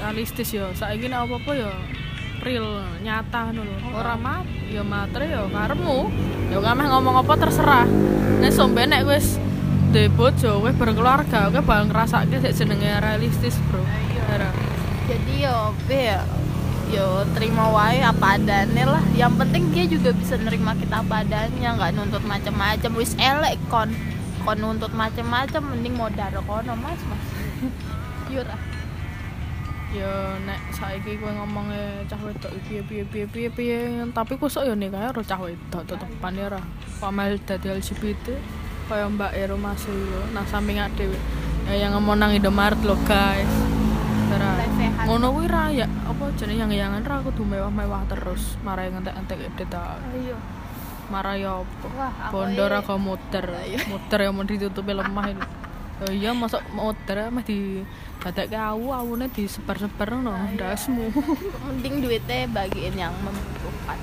Realistis 0.00 0.48
yo. 0.50 0.72
Saiki 0.74 1.06
nek 1.06 1.28
apa-apa 1.28 1.50
yo 1.54 1.70
real 2.42 2.82
nyata 3.04 3.54
ngono 3.54 3.62
lho. 3.62 3.76
Ora 3.94 4.18
mat, 4.18 4.48
ya 4.72 4.82
matre 4.82 5.30
yo 5.30 5.46
karepmu. 5.52 6.10
Ya 6.50 6.58
kameh 6.58 6.86
ngomong 6.90 7.22
apa 7.22 7.34
terserah. 7.38 7.86
Nek 8.42 8.50
sombe 8.50 8.82
nek 8.88 9.06
wis 9.06 9.38
duwe 9.92 10.08
bojo, 10.10 10.64
wis 10.64 10.74
berkeluarga, 10.74 11.52
kowe 11.52 11.60
bakal 11.60 11.92
ngrasake 11.92 12.40
sik 12.40 12.56
jenenge 12.56 12.90
realistis, 13.04 13.60
Bro. 13.68 13.84
Iya. 13.84 14.71
Ya 15.02 15.18
jadi 15.18 15.34
yo 15.50 15.74
be 15.90 16.14
ya 16.14 16.22
yo 16.94 17.26
terima 17.34 17.74
wae 17.74 17.98
apa 17.98 18.38
adanya 18.38 18.86
lah. 18.86 19.02
Yang 19.18 19.34
penting 19.42 19.62
dia 19.74 19.84
juga 19.90 20.14
bisa 20.14 20.38
nerima 20.38 20.78
kita 20.78 21.02
apa 21.02 21.26
adanya 21.26 21.74
nggak 21.74 21.90
nuntut 21.98 22.22
macam-macam. 22.22 22.90
Wis 22.94 23.18
elek 23.18 23.58
kon. 23.66 23.90
Kon 24.46 24.62
nuntut 24.62 24.94
macam-macam 24.94 25.74
mending 25.74 25.98
modal 25.98 26.30
kono 26.46 26.78
mas. 26.78 27.02
Mas. 27.10 27.24
Yura 28.32 28.54
ya 29.92 30.40
nek 30.48 30.72
saiki 30.72 31.20
kowe 31.20 31.28
ngomongnya 31.28 32.08
cah 32.08 32.16
wedok 32.24 32.48
iki 32.62 32.80
piye 32.86 33.02
piye 33.02 33.26
piye 33.26 33.48
piye. 33.50 33.78
Tapi 34.14 34.38
kusuk 34.38 34.62
ya 34.62 34.78
nikah 34.78 35.10
karo 35.10 35.20
cah 35.26 35.42
wedok 35.42 35.82
tetepan 35.82 36.38
ya 36.38 36.46
ora 36.46 36.62
pamel 37.02 37.42
dadi 37.42 37.74
LGBT 37.74 38.38
kaya 38.86 39.10
Mbak 39.10 39.34
Ero 39.34 39.58
Masih 39.58 39.90
yo. 39.90 40.22
Nah 40.30 40.46
samping 40.46 40.78
dhewe. 40.94 41.18
Ya 41.66 41.86
yang 41.86 41.98
ngomong 41.98 42.22
nang 42.22 42.30
Indomaret 42.30 42.78
lo 42.86 42.94
guys 43.02 43.81
Lesehan. 44.40 45.04
ngono 45.08 45.26
kuwi 45.34 45.46
ra 45.50 45.64
ya 45.68 45.86
apa 46.06 46.24
jenenge 46.38 46.58
yang 46.62 46.72
yangan 46.72 47.02
ra 47.04 47.20
kudu 47.20 47.42
mewah-mewah 47.44 48.06
terus 48.08 48.56
marai 48.64 48.88
ngentek-entek 48.88 49.38
edit 49.52 49.68
ta 49.68 49.98
ayo 50.14 50.36
marah 51.12 51.36
ya 51.36 51.60
apa? 51.60 52.32
Bondo 52.32 52.64
ra 52.64 52.80
kok 52.80 52.96
muter. 52.96 53.44
Iya. 53.44 53.84
muter 53.84 54.18
yang 54.24 54.32
mau 54.32 54.48
ditutupi 54.48 54.92
lemah 54.96 55.26
ini. 55.28 55.44
Oh 56.02 56.10
iya 56.10 56.34
masuk 56.34 56.58
muter 56.74 57.30
mah 57.30 57.46
di 57.46 57.78
dadekke 58.18 58.58
awu 58.58 58.90
awune 58.90 59.30
disebar-sebar 59.30 60.18
ngono 60.18 60.34
ndasmu. 60.58 61.14
Mending 61.68 62.02
duitnya 62.02 62.50
bagiin 62.50 62.96
yang 62.98 63.14
membutuhkan. 63.22 63.98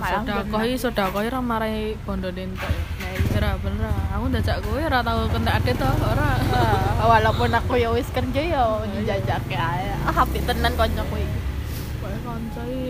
Malah 0.00 0.24
sedekah 0.24 0.62
iki 0.64 0.76
sedekah 0.80 1.20
ora 1.28 1.40
marai 1.44 1.92
bondo 2.08 2.32
entek 2.32 2.72
ya 3.04 3.05
ora 3.36 3.52
bener. 3.56 3.92
Aku 4.10 4.24
ndajak 4.26 4.56
kowe 4.60 4.80
ora 4.80 4.98
tau 5.00 5.28
kentek 5.28 5.54
ade 5.54 5.72
to 5.72 5.88
ora. 6.02 6.30
Ah, 6.96 7.06
walaupun 7.06 7.50
aku 7.50 7.76
ya 7.76 7.88
wis 7.90 8.08
kerja 8.08 8.42
ya 8.42 8.62
dijajak 8.90 9.44
ae. 9.48 9.92
Ah 10.02 10.14
happy 10.14 10.40
tenan 10.40 10.72
koncoku 10.72 11.16
iki. 11.16 11.38
Kowe 11.96 12.16
kancai 12.22 12.80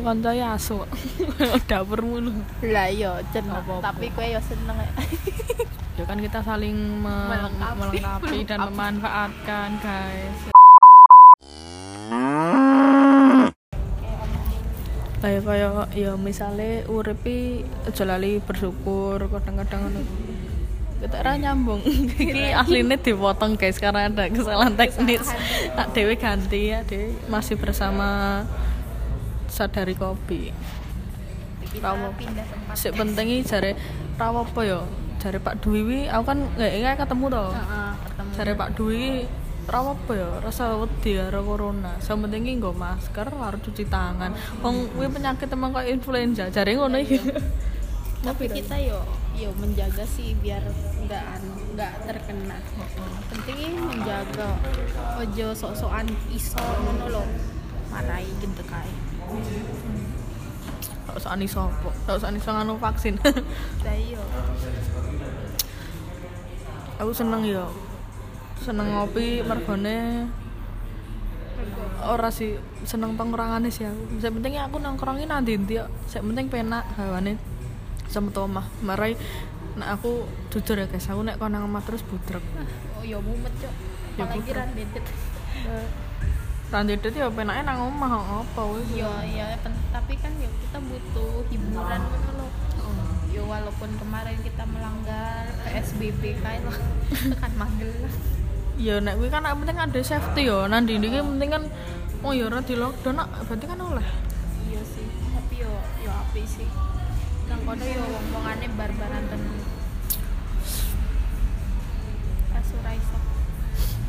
kancai 0.00 0.40
asu 0.44 0.78
dapurmu 1.68 2.16
lho 2.20 2.32
lah 2.64 2.86
iya 2.86 3.18
jen. 3.30 3.46
Apa-apa. 3.46 3.82
tapi 3.84 4.10
kue 4.10 4.26
ya 4.26 4.40
seneng 4.40 4.76
ya 4.76 4.90
ya 5.96 6.04
kan 6.04 6.18
kita 6.18 6.40
saling 6.40 6.76
me- 7.00 7.08
Melengkapi. 7.26 7.78
melengkapi 7.80 8.38
dan 8.44 8.58
memanfaatkan 8.62 9.70
guys 9.80 10.38
kayak 15.24 15.42
kayak 15.48 15.88
ya 15.96 16.12
misalnya 16.20 16.84
uripi 16.92 17.64
aja 17.88 18.04
lali 18.04 18.38
bersyukur 18.44 19.20
kadang-kadang 19.32 19.88
ngono. 19.88 20.02
Kita 20.96 21.20
ora 21.20 21.36
nyambung. 21.36 21.80
Iki 22.20 22.56
aslinya 22.56 22.96
dipotong 22.96 23.60
guys 23.60 23.76
karena 23.76 24.08
ada 24.08 24.28
kesalahan 24.32 24.76
teknis. 24.76 25.28
Tak 25.76 25.92
dewe 25.92 26.16
ganti 26.16 26.72
ya 26.72 26.84
dewe 26.84 27.12
masih 27.28 27.56
bersama 27.60 28.42
sadari 29.48 29.96
kopi. 29.96 30.52
Rawo. 31.76 32.08
sik 32.72 32.96
penting 32.96 33.36
iki 33.36 33.42
jare 33.44 33.76
rawo 34.16 34.48
apa 34.48 34.60
ya. 34.64 34.80
Jare 35.20 35.40
Pak 35.40 35.60
Dwi 35.64 35.80
wi 35.84 36.00
aku 36.08 36.24
kan 36.28 36.38
nggak 36.56 36.72
ingat 36.76 36.94
ketemu 37.04 37.26
Heeh, 37.32 37.90
ketemu. 38.04 38.30
Jare 38.36 38.52
Pak 38.56 38.70
Dwi 38.76 39.04
ra 39.66 39.82
apa 39.82 40.12
ya? 40.14 40.30
Rasa 40.38 40.78
wedi 40.78 41.18
karo 41.18 41.42
corona. 41.42 41.98
Sing 41.98 42.22
penting 42.22 42.46
nggo 42.58 42.70
masker 42.70 43.26
karo 43.26 43.58
cuci 43.58 43.84
tangan. 43.90 44.30
Wong 44.62 44.86
kuwi 44.94 45.10
penyakit 45.10 45.50
emang 45.50 45.74
kayak 45.74 45.98
influenza. 45.98 46.46
Jare 46.50 46.78
ngono 46.78 46.96
iki. 47.02 47.18
Tapi 48.26 48.44
kita 48.50 48.78
yo 48.78 49.02
yo 49.36 49.52
menjaga 49.60 50.06
sih 50.08 50.32
biar 50.38 50.62
nggak 51.06 51.24
anu 51.38 51.54
nggak 51.74 51.92
terkena. 52.06 52.58
Penting 53.34 53.74
menjaga. 53.82 54.54
Ojo 55.18 55.46
sok-sokan 55.50 56.06
iso 56.30 56.62
ngono 56.62 57.04
lo 57.10 57.24
marai 57.90 58.26
gitu 58.42 58.62
kae 58.66 58.92
gak 61.06 61.22
usah 61.22 61.38
iso 61.38 61.60
apa 61.64 61.90
gak 62.04 62.16
usah 62.18 62.30
iso 62.34 62.50
nganu 62.52 62.74
vaksin. 62.76 63.14
Lah 63.86 63.96
iya. 63.96 64.20
Aku 67.00 67.12
seneng 67.14 67.40
ya 67.46 67.64
seneng 68.60 68.92
ngopi 68.92 69.42
mergone. 69.44 70.28
Ora 72.06 72.28
sih 72.30 72.56
seneng 72.86 73.16
tongkrongannya 73.16 73.72
sih 73.72 73.88
aku. 73.88 74.20
Yang 74.20 74.34
penting 74.40 74.54
aku 74.60 74.76
nongkrongin 74.78 75.28
nanti 75.32 75.56
ya. 75.68 75.88
Yang 76.12 76.24
penting 76.32 76.46
penak 76.52 76.84
hawane. 76.96 77.40
Sama 78.06 78.30
omah. 78.32 78.66
Marai 78.84 79.16
nah 79.76 79.92
aku 79.92 80.24
jujur 80.48 80.80
ya 80.80 80.88
guys 80.88 81.04
aku 81.04 81.20
nek 81.20 81.36
kono 81.36 81.60
omah 81.68 81.84
terus 81.84 82.00
budrek 82.00 82.40
oh 82.96 83.04
yo 83.04 83.20
mumet 83.20 83.52
cok 83.60 83.74
Ya, 84.16 84.24
apalagi 84.24 84.52
randedet 84.56 85.04
Randedet 86.72 87.12
ya 87.12 87.28
penaknya 87.28 87.68
nang 87.68 87.92
omah 87.92 88.40
apa 88.40 88.62
wis 88.72 88.88
yo 88.96 89.12
ya 89.28 89.52
pen- 89.60 89.76
tapi 89.92 90.16
kan 90.16 90.32
yo 90.40 90.48
kita 90.48 90.80
butuh 90.80 91.44
hiburan 91.52 92.00
ngono 92.00 92.30
lo 92.40 92.48
yo 93.28 93.44
walaupun 93.44 93.92
kemarin 94.00 94.40
kita 94.40 94.64
melanggar 94.64 95.44
PSBB 95.68 96.40
kae 96.40 96.64
lah. 96.64 96.78
Tekan 97.36 97.52
Magelang 97.60 98.16
ya 98.76 99.00
nek 99.00 99.16
kuwi 99.16 99.28
kan 99.32 99.48
yang 99.48 99.56
penting 99.64 99.78
ada 99.80 100.00
safety 100.04 100.42
yo. 100.48 100.68
Nang 100.68 100.84
ndi 100.84 101.00
iki 101.00 101.20
penting 101.20 101.50
kan 101.50 101.62
oh 102.20 102.32
ya 102.36 102.48
ora 102.48 102.60
di 102.60 102.76
lockdown 102.76 103.16
nak 103.16 103.28
berarti 103.48 103.64
kan 103.64 103.80
oleh. 103.80 104.06
Iya 104.68 104.82
sih 104.84 105.06
tapi 105.32 105.54
yo 105.64 105.72
yo 106.04 106.10
api 106.12 106.42
sih. 106.44 106.68
Nang 107.48 107.60
kono 107.64 107.84
yo 107.84 108.02
wong-wongane 108.04 108.66
barbaran 108.76 109.22
tenan 109.32 109.56
Asura 112.52 112.90
iso. 112.92 113.18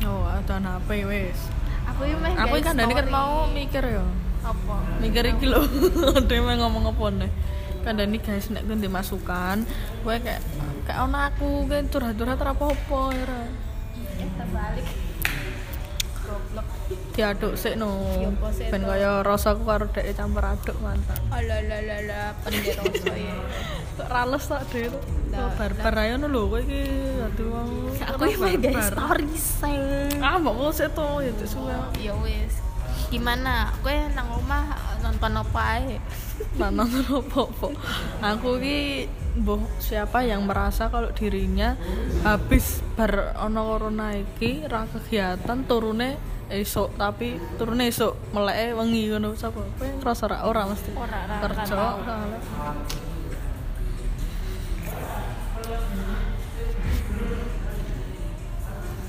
Oh 0.04 0.24
ada 0.28 0.56
HP 0.60 0.88
wis? 1.08 1.40
Aku 1.88 2.04
yo 2.04 2.16
meh 2.20 2.36
aku 2.36 2.54
kan 2.60 2.76
dari 2.76 2.92
kan 2.92 3.08
mau 3.08 3.48
mikir 3.48 3.82
ya 3.82 4.04
apa? 4.44 4.76
Mikir 5.00 5.24
iki 5.32 5.46
lho. 5.48 5.64
Yang 6.28 6.60
ngomong 6.60 6.92
apa 6.92 7.04
nih? 7.24 7.30
Kan 7.88 7.96
Dani 7.96 8.20
guys 8.20 8.52
nek 8.52 8.68
gue 8.68 8.76
dimasukan 8.76 9.64
gue 10.04 10.14
kayak 10.20 10.42
kayak 10.84 10.98
ono 11.08 11.18
aku 11.24 11.64
kan 11.70 11.88
curhat-curhat 11.88 12.36
apa 12.36 12.64
apa 12.74 13.00
ya 13.16 13.24
ya 13.24 13.67
diaduk 17.18 17.58
sih 17.58 17.74
no 17.74 17.98
ben 18.70 18.82
kaya 18.86 19.26
rasaku 19.26 19.66
karo 19.66 19.90
dek 19.90 20.14
campur 20.14 20.46
aduk 20.46 20.78
mantap 20.78 21.18
alalalala 21.34 22.30
penderoso 22.46 23.10
ya 23.10 23.34
kok 23.98 24.06
rales 24.06 24.44
tak 24.46 24.62
dek? 24.70 24.94
Lah, 25.34 25.50
barbar 25.58 25.94
aja 25.98 26.14
no 26.14 26.30
lho 26.30 26.46
kowe 26.46 26.62
iki 26.62 26.82
aduh 27.18 27.90
aku 28.06 28.22
yang 28.30 28.38
meh 28.38 28.54
guys 28.70 28.94
story 28.94 29.28
sing 29.34 29.82
ah 30.22 30.38
mau 30.38 30.54
kok 30.70 30.78
sih 30.78 30.88
tuh 30.94 31.18
ya 31.26 31.34
tuh 31.34 31.48
suwe. 31.50 31.74
Ya 31.98 32.14
wes 32.22 32.62
gimana? 33.08 33.72
Gue 33.80 33.96
nang 34.12 34.28
rumah 34.28 34.76
nonton 35.00 35.32
apa 35.40 35.60
ae? 35.80 35.96
Nana 36.60 36.84
apa-apa 36.86 37.68
aku 38.20 38.60
ki 38.60 39.08
boh 39.38 39.62
siapa 39.78 40.26
yang 40.26 40.44
merasa 40.44 40.90
kalau 40.90 41.14
dirinya 41.14 41.78
habis 42.26 42.82
bar 42.98 43.38
ono 43.38 43.62
corona 43.64 44.14
iki 44.14 44.66
ra 44.66 44.84
kegiatan 44.90 45.64
turune 45.64 46.18
esok 46.48 46.96
tapi 46.96 47.36
turune 47.60 47.92
esok 47.92 48.32
meleke 48.32 48.72
wengi 48.74 49.02
ngono 49.12 49.36
sapa 49.36 49.60
kowe 49.76 49.88
ngerasa 50.00 50.24
ra 50.26 50.38
ora 50.48 50.62
mesti 50.66 50.90
Ora, 50.96 51.20
ra, 51.28 51.36
ra 51.36 51.42
kerja. 51.44 51.82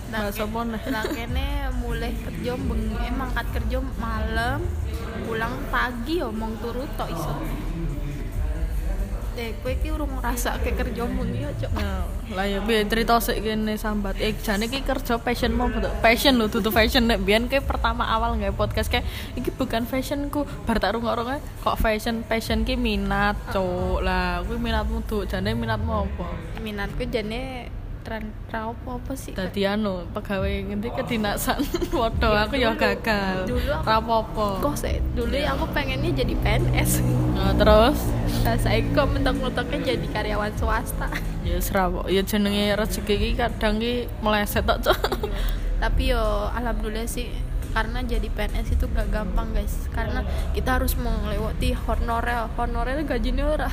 Nah? 0.10 0.26
Nah, 0.90 1.06
kene 1.06 1.70
mulai 1.86 2.18
kerja 2.18 2.58
bengi, 2.58 2.98
eh 2.98 3.14
mangkat 3.14 3.46
kerja 3.54 3.78
malam, 4.02 4.66
pulang 5.30 5.54
pagi 5.70 6.18
yo 6.18 6.34
mong 6.34 6.58
turu 6.66 6.82
tok 6.98 7.14
iso. 7.14 7.34
Eh, 9.40 9.56
kowe 9.64 9.72
iki 9.72 9.88
urung 9.88 10.20
ngrasa 10.20 10.60
ke 10.60 10.76
kerja 10.76 11.08
bengi 11.08 11.48
yo, 11.48 11.52
Cok. 11.56 11.72
Nah, 11.80 12.04
lah 12.36 12.44
ya 12.44 12.60
biar 12.60 12.84
cerita 12.92 13.24
sik 13.24 13.40
kene 13.40 13.80
sambat. 13.80 14.20
Eh 14.20 14.36
jane 14.36 14.68
ki 14.68 14.84
kerja 14.84 15.16
passion 15.16 15.56
mau 15.56 15.72
betul. 15.72 15.88
Passion 16.04 16.36
lho 16.36 16.52
tutu 16.52 16.76
fashion 16.76 17.08
nek 17.08 17.24
biyen 17.24 17.48
ke 17.48 17.64
pertama 17.64 18.04
awal 18.04 18.36
nggak 18.36 18.60
podcast 18.60 18.92
kayak 18.92 19.08
iki 19.40 19.48
bukan 19.56 19.88
fashionku. 19.88 20.44
Bar 20.68 20.84
tak 20.84 21.00
rungok 21.00 21.40
kok 21.64 21.80
fashion 21.80 22.28
passion 22.28 22.68
ki 22.68 22.76
minat, 22.76 23.40
cuk. 23.56 24.04
Lah 24.04 24.44
kuwi 24.44 24.60
minatmu 24.60 25.08
tuh 25.08 25.24
jane 25.24 25.56
minatmu 25.56 26.04
apa? 26.04 26.28
Minatku 26.60 27.08
jane 27.08 27.72
tren 28.10 28.26
ra 28.50 28.74
apa 28.74 28.90
apa 28.98 29.14
sih? 29.14 29.38
Dadi 29.38 29.62
anu 29.64 30.02
pegawai 30.10 30.50
ngendi 30.66 30.90
kedinasan. 30.90 31.62
Waduh 31.94 32.42
aku 32.42 32.58
ya 32.58 32.74
gagal. 32.74 33.46
Dulu 33.46 33.70
aku- 33.70 33.86
Ra 33.86 33.96
apa-apa. 33.96 34.48
Kok 34.60 34.74
sih 34.74 34.98
dulu 35.14 35.30
ya 35.32 35.54
aku 35.54 35.70
pengennya 35.70 36.10
jadi 36.12 36.34
PNS. 36.36 36.92
Nah, 37.40 37.56
terus 37.56 37.96
Nah, 38.44 38.58
saya 38.58 38.84
kok 38.84 39.08
mentok-mentoknya 39.08 39.80
jadi 39.88 40.08
karyawan 40.10 40.52
swasta. 40.54 41.08
ya 41.48 41.56
serap 41.60 42.04
ya 42.08 42.20
jenenge 42.20 42.74
rezeki 42.74 43.14
ki 43.16 43.30
kadang 43.38 43.78
ki 43.78 44.10
meleset 44.20 44.66
tok, 44.66 44.82
cuk. 44.84 44.98
tapi 45.78 46.12
yo 46.12 46.20
alhamdulillah 46.52 47.06
sih 47.06 47.30
karena 47.72 48.00
jadi 48.02 48.28
PNS 48.28 48.76
itu 48.76 48.86
gak 48.90 49.10
gampang 49.14 49.54
guys. 49.54 49.88
Karena 49.94 50.26
kita 50.52 50.82
harus 50.82 50.98
melewati 50.98 51.74
honorer 51.74 52.50
honorer 52.58 53.06
gajinya 53.06 53.46
ora 53.46 53.70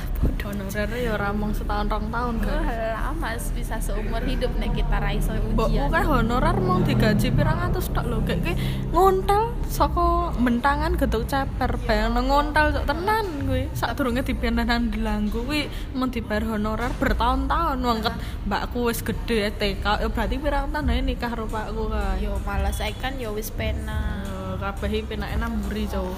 Honorer 0.47 0.87
ya 0.95 1.11
ora 1.11 1.35
mung 1.35 1.51
setahun 1.51 1.91
rong 1.91 2.07
tahun 2.07 2.35
kan. 2.39 2.63
Lama 2.95 3.35
bisa 3.51 3.75
seumur 3.83 4.23
hidup 4.23 4.55
nek 4.55 4.71
kita 4.79 4.95
raiso 5.03 5.35
ujian. 5.35 5.91
kan 5.91 6.07
honorer 6.07 6.55
mau 6.63 6.79
digaji 6.79 7.35
pirang 7.35 7.59
atus 7.67 7.91
tok 7.91 8.07
lho. 8.07 8.23
Kayak 8.23 8.47
kayak 8.47 8.57
ngontel 8.95 9.56
saka 9.67 10.33
bentangan 10.39 10.97
gedok 10.97 11.27
caper 11.27 11.77
bayang 11.85 12.17
ngontal 12.17 12.73
cok 12.73 12.85
tenan 12.87 13.25
gue 13.45 13.67
saat 13.75 13.93
turunnya 13.99 14.23
di 14.23 14.33
dilanggu 14.33 15.43
kuwi 15.43 15.67
men 15.93 16.09
dibayar 16.09 16.55
honorer 16.55 16.91
bertahun-tahun 16.97 17.77
wangket 17.83 18.15
mbakku 18.47 18.87
wis 18.87 19.03
gede 19.03 19.51
TK 19.59 19.85
ya 20.01 20.07
berarti 20.07 20.35
pirang 20.39 20.71
tahun 20.71 21.03
nikah 21.03 21.35
rupa 21.35 21.67
pakku 21.67 21.91
kan 21.91 22.21
yo 22.21 22.39
malah 22.47 22.71
saya 22.71 22.95
kan 22.95 23.19
yo 23.19 23.35
wis 23.35 23.51
pena. 23.51 24.23
Kabeh 24.57 25.05
penake 25.05 25.37
namburi 25.37 25.85
cok. 25.85 26.09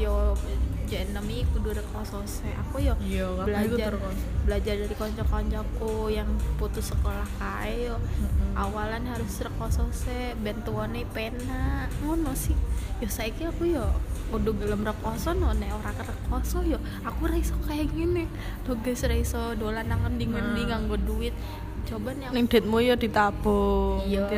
Yo 0.00 0.32
J6 0.92 1.24
ini 1.24 1.48
kudu 1.56 1.72
rek 1.72 1.88
aku 1.88 2.76
yo 2.84 2.92
iya, 3.00 3.24
belajar 3.48 3.96
belajar 4.44 4.74
dari 4.76 4.92
konco-koncoku 4.92 6.12
yang 6.12 6.28
putus 6.60 6.92
sekolah 6.92 7.24
kae 7.40 7.88
yo. 7.88 7.96
Mm-hmm. 7.96 8.60
awalan 8.60 9.08
harus 9.08 9.40
rek 9.40 9.56
osose 9.56 10.36
bentuane 10.44 11.08
pena. 11.16 11.88
Ngono 12.04 12.36
sih. 12.36 12.52
Yo 13.00 13.08
kira 13.08 13.48
aku 13.48 13.72
yo 13.72 13.88
kudu 14.28 14.52
belum 14.52 14.84
rekoso 14.84 15.32
no 15.32 15.56
nek 15.56 15.72
ora 15.80 15.96
rekoso 15.96 16.60
yo. 16.60 16.76
Aku 17.08 17.24
ra 17.24 17.40
kayak 17.40 17.88
gini 17.96 18.28
tuh 18.68 18.76
guys 18.84 19.00
ra 19.08 19.16
iso 19.16 19.56
dolan 19.56 19.88
nang 19.88 20.04
ngendi-ngendi 20.04 20.68
nah. 20.68 20.76
nganggo 20.76 21.00
duit. 21.00 21.32
Coba 21.88 22.12
nih 22.12 22.28
aku... 22.28 22.34
ning 22.36 22.44
duitmu 22.52 22.78
yo 22.84 22.94
ditabung 23.00 24.04
iya. 24.04 24.28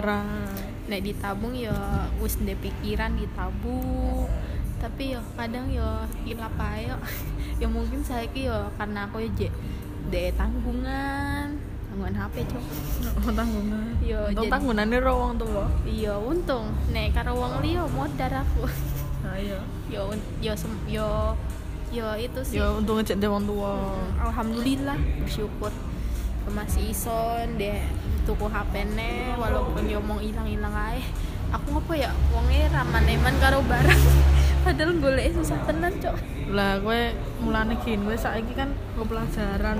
nek 0.86 1.00
ditabung 1.02 1.58
yo 1.58 1.74
wis 2.22 2.38
ndek 2.38 2.62
pikiran 2.62 3.18
ditabung 3.18 4.30
tapi 4.84 5.16
ya 5.16 5.20
kadang 5.32 5.64
ya 5.72 6.04
hilap 6.28 6.60
yo. 6.76 6.96
ya 7.64 7.66
mungkin 7.72 8.04
saya 8.04 8.28
yo 8.36 8.68
karena 8.76 9.08
aku 9.08 9.24
ya 9.24 9.28
je 9.32 9.48
de 10.12 10.28
tanggungan. 10.36 11.56
Tanggungan 11.88 12.14
HP 12.20 12.34
cok? 12.52 12.64
Oh, 13.24 13.32
tanggungan. 13.32 13.96
Yo, 14.04 14.20
Untung 14.28 14.52
tanggungannya 14.52 14.98
ro 15.00 15.12
wong 15.24 15.32
tuwa 15.40 15.64
iya 15.88 16.12
untung. 16.20 16.68
Nek 16.92 17.16
karo 17.16 17.32
wong 17.32 17.64
liya 17.64 17.88
modar 17.88 18.44
aku. 18.44 18.68
Nah 19.24 19.40
iya. 19.46 19.56
Yo 19.88 20.12
yo 20.44 20.52
sem- 20.52 20.84
yo 20.84 21.32
yo 21.88 22.12
itu 22.20 22.40
sih. 22.44 22.60
Ya 22.60 22.68
untung 22.68 23.00
cek 23.00 23.16
ndek 23.16 23.32
wong 23.32 23.48
tuwa. 23.48 23.96
Alhamdulillah 24.20 25.00
bersyukur. 25.24 25.72
Masih 26.52 26.92
ison 26.92 27.56
deh 27.56 27.80
tuku 28.28 28.44
HP 28.52 28.84
ne 28.92 29.32
walaupun 29.40 29.88
yo 29.88 29.96
mau 30.04 30.20
hilang-hilang 30.20 30.76
ae. 30.76 31.00
Aku 31.56 31.72
ngapa 31.72 31.94
ya 31.96 32.10
wonge 32.34 32.68
raman-eman 32.68 33.32
karo 33.40 33.64
barang 33.64 34.02
padahal 34.64 34.96
golek 34.96 35.36
susah 35.36 35.60
tenan 35.68 35.92
cok. 36.00 36.16
Lah 36.56 36.80
gue 36.80 37.12
mulane 37.44 37.76
gini 37.84 38.00
gue 38.08 38.16
saiki 38.16 38.56
kan 38.56 38.72
gue 38.72 39.04
pelajaran 39.04 39.76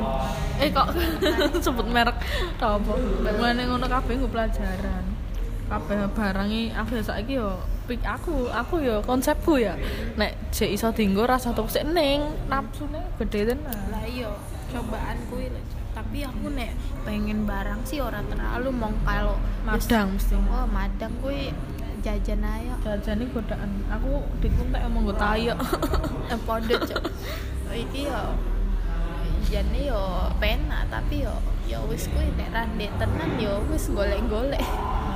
eh 0.61 0.69
kok 0.69 0.93
sebut 1.65 1.89
merek 1.89 2.21
tau 2.61 2.77
apa 2.77 2.93
mulane 3.33 3.65
ngono 3.65 3.89
kabeh 3.89 4.21
gue 4.21 4.29
pelajaran. 4.29 5.05
Kabeh 5.65 6.13
barang 6.13 6.49
iki 6.53 6.77
aku 6.77 6.91
ya 7.01 7.03
saiki 7.03 7.33
yo 7.41 7.57
pik 7.89 8.05
aku 8.05 8.53
aku 8.53 8.85
yo 8.85 9.01
konsepku 9.01 9.57
ya. 9.57 9.73
Nek 10.21 10.53
jek 10.53 10.77
iso 10.77 10.93
dinggo 10.93 11.25
rasa 11.25 11.57
tuku 11.57 11.81
sik 11.81 11.89
ning 11.89 12.21
nafsune 12.53 13.01
gede 13.17 13.57
tenan. 13.57 13.81
Lah 13.89 14.05
iya 14.05 14.29
cobaan 14.69 15.17
kuwi 15.33 15.49
tapi 15.95 16.27
aku 16.27 16.51
nek 16.51 16.75
pengen 17.07 17.47
barang 17.47 17.87
sih 17.87 18.03
ora 18.03 18.19
terlalu 18.27 18.75
mong 18.75 18.95
kalau 19.07 19.39
madang 19.63 20.19
mesti. 20.19 20.35
Oh 20.51 20.67
madang 20.67 21.15
kuwi 21.23 21.55
jajan 22.05 22.45
ayo. 22.45 22.73
Jajan 22.79 23.17
ini 23.17 23.27
godaan. 23.29 23.71
Aku 23.91 24.13
dikuntek 24.39 24.77
emang 24.79 25.03
gue 25.03 25.17
tayo 25.17 25.53
eh 26.27 26.39
podo 26.39 26.77
cok. 26.77 27.01
Iki 27.71 28.01
yo. 28.05 28.23
Jane 29.45 29.81
yo 29.83 30.03
penak 30.37 30.89
tapi 30.89 31.23
yo 31.23 31.33
yo 31.65 31.81
wis 31.87 32.07
kuwi 32.07 32.29
nek 32.35 32.49
rande 32.51 32.87
tenan 32.95 33.31
yo 33.37 33.65
wis 33.67 33.89
golek-golek. 33.89 34.61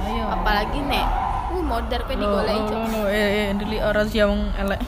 Ayo. 0.00 0.24
Apalagi 0.32 0.80
nek 0.82 1.04
uh 1.48 1.62
modar 1.62 2.00
kuwi 2.02 2.16
digoleki 2.16 2.60
cok. 2.66 2.80
no 2.88 3.00
eh 3.06 3.28
eh 3.42 3.54
dili 3.54 3.78
orang 3.78 4.08
yang 4.10 4.32
elek. 4.56 4.80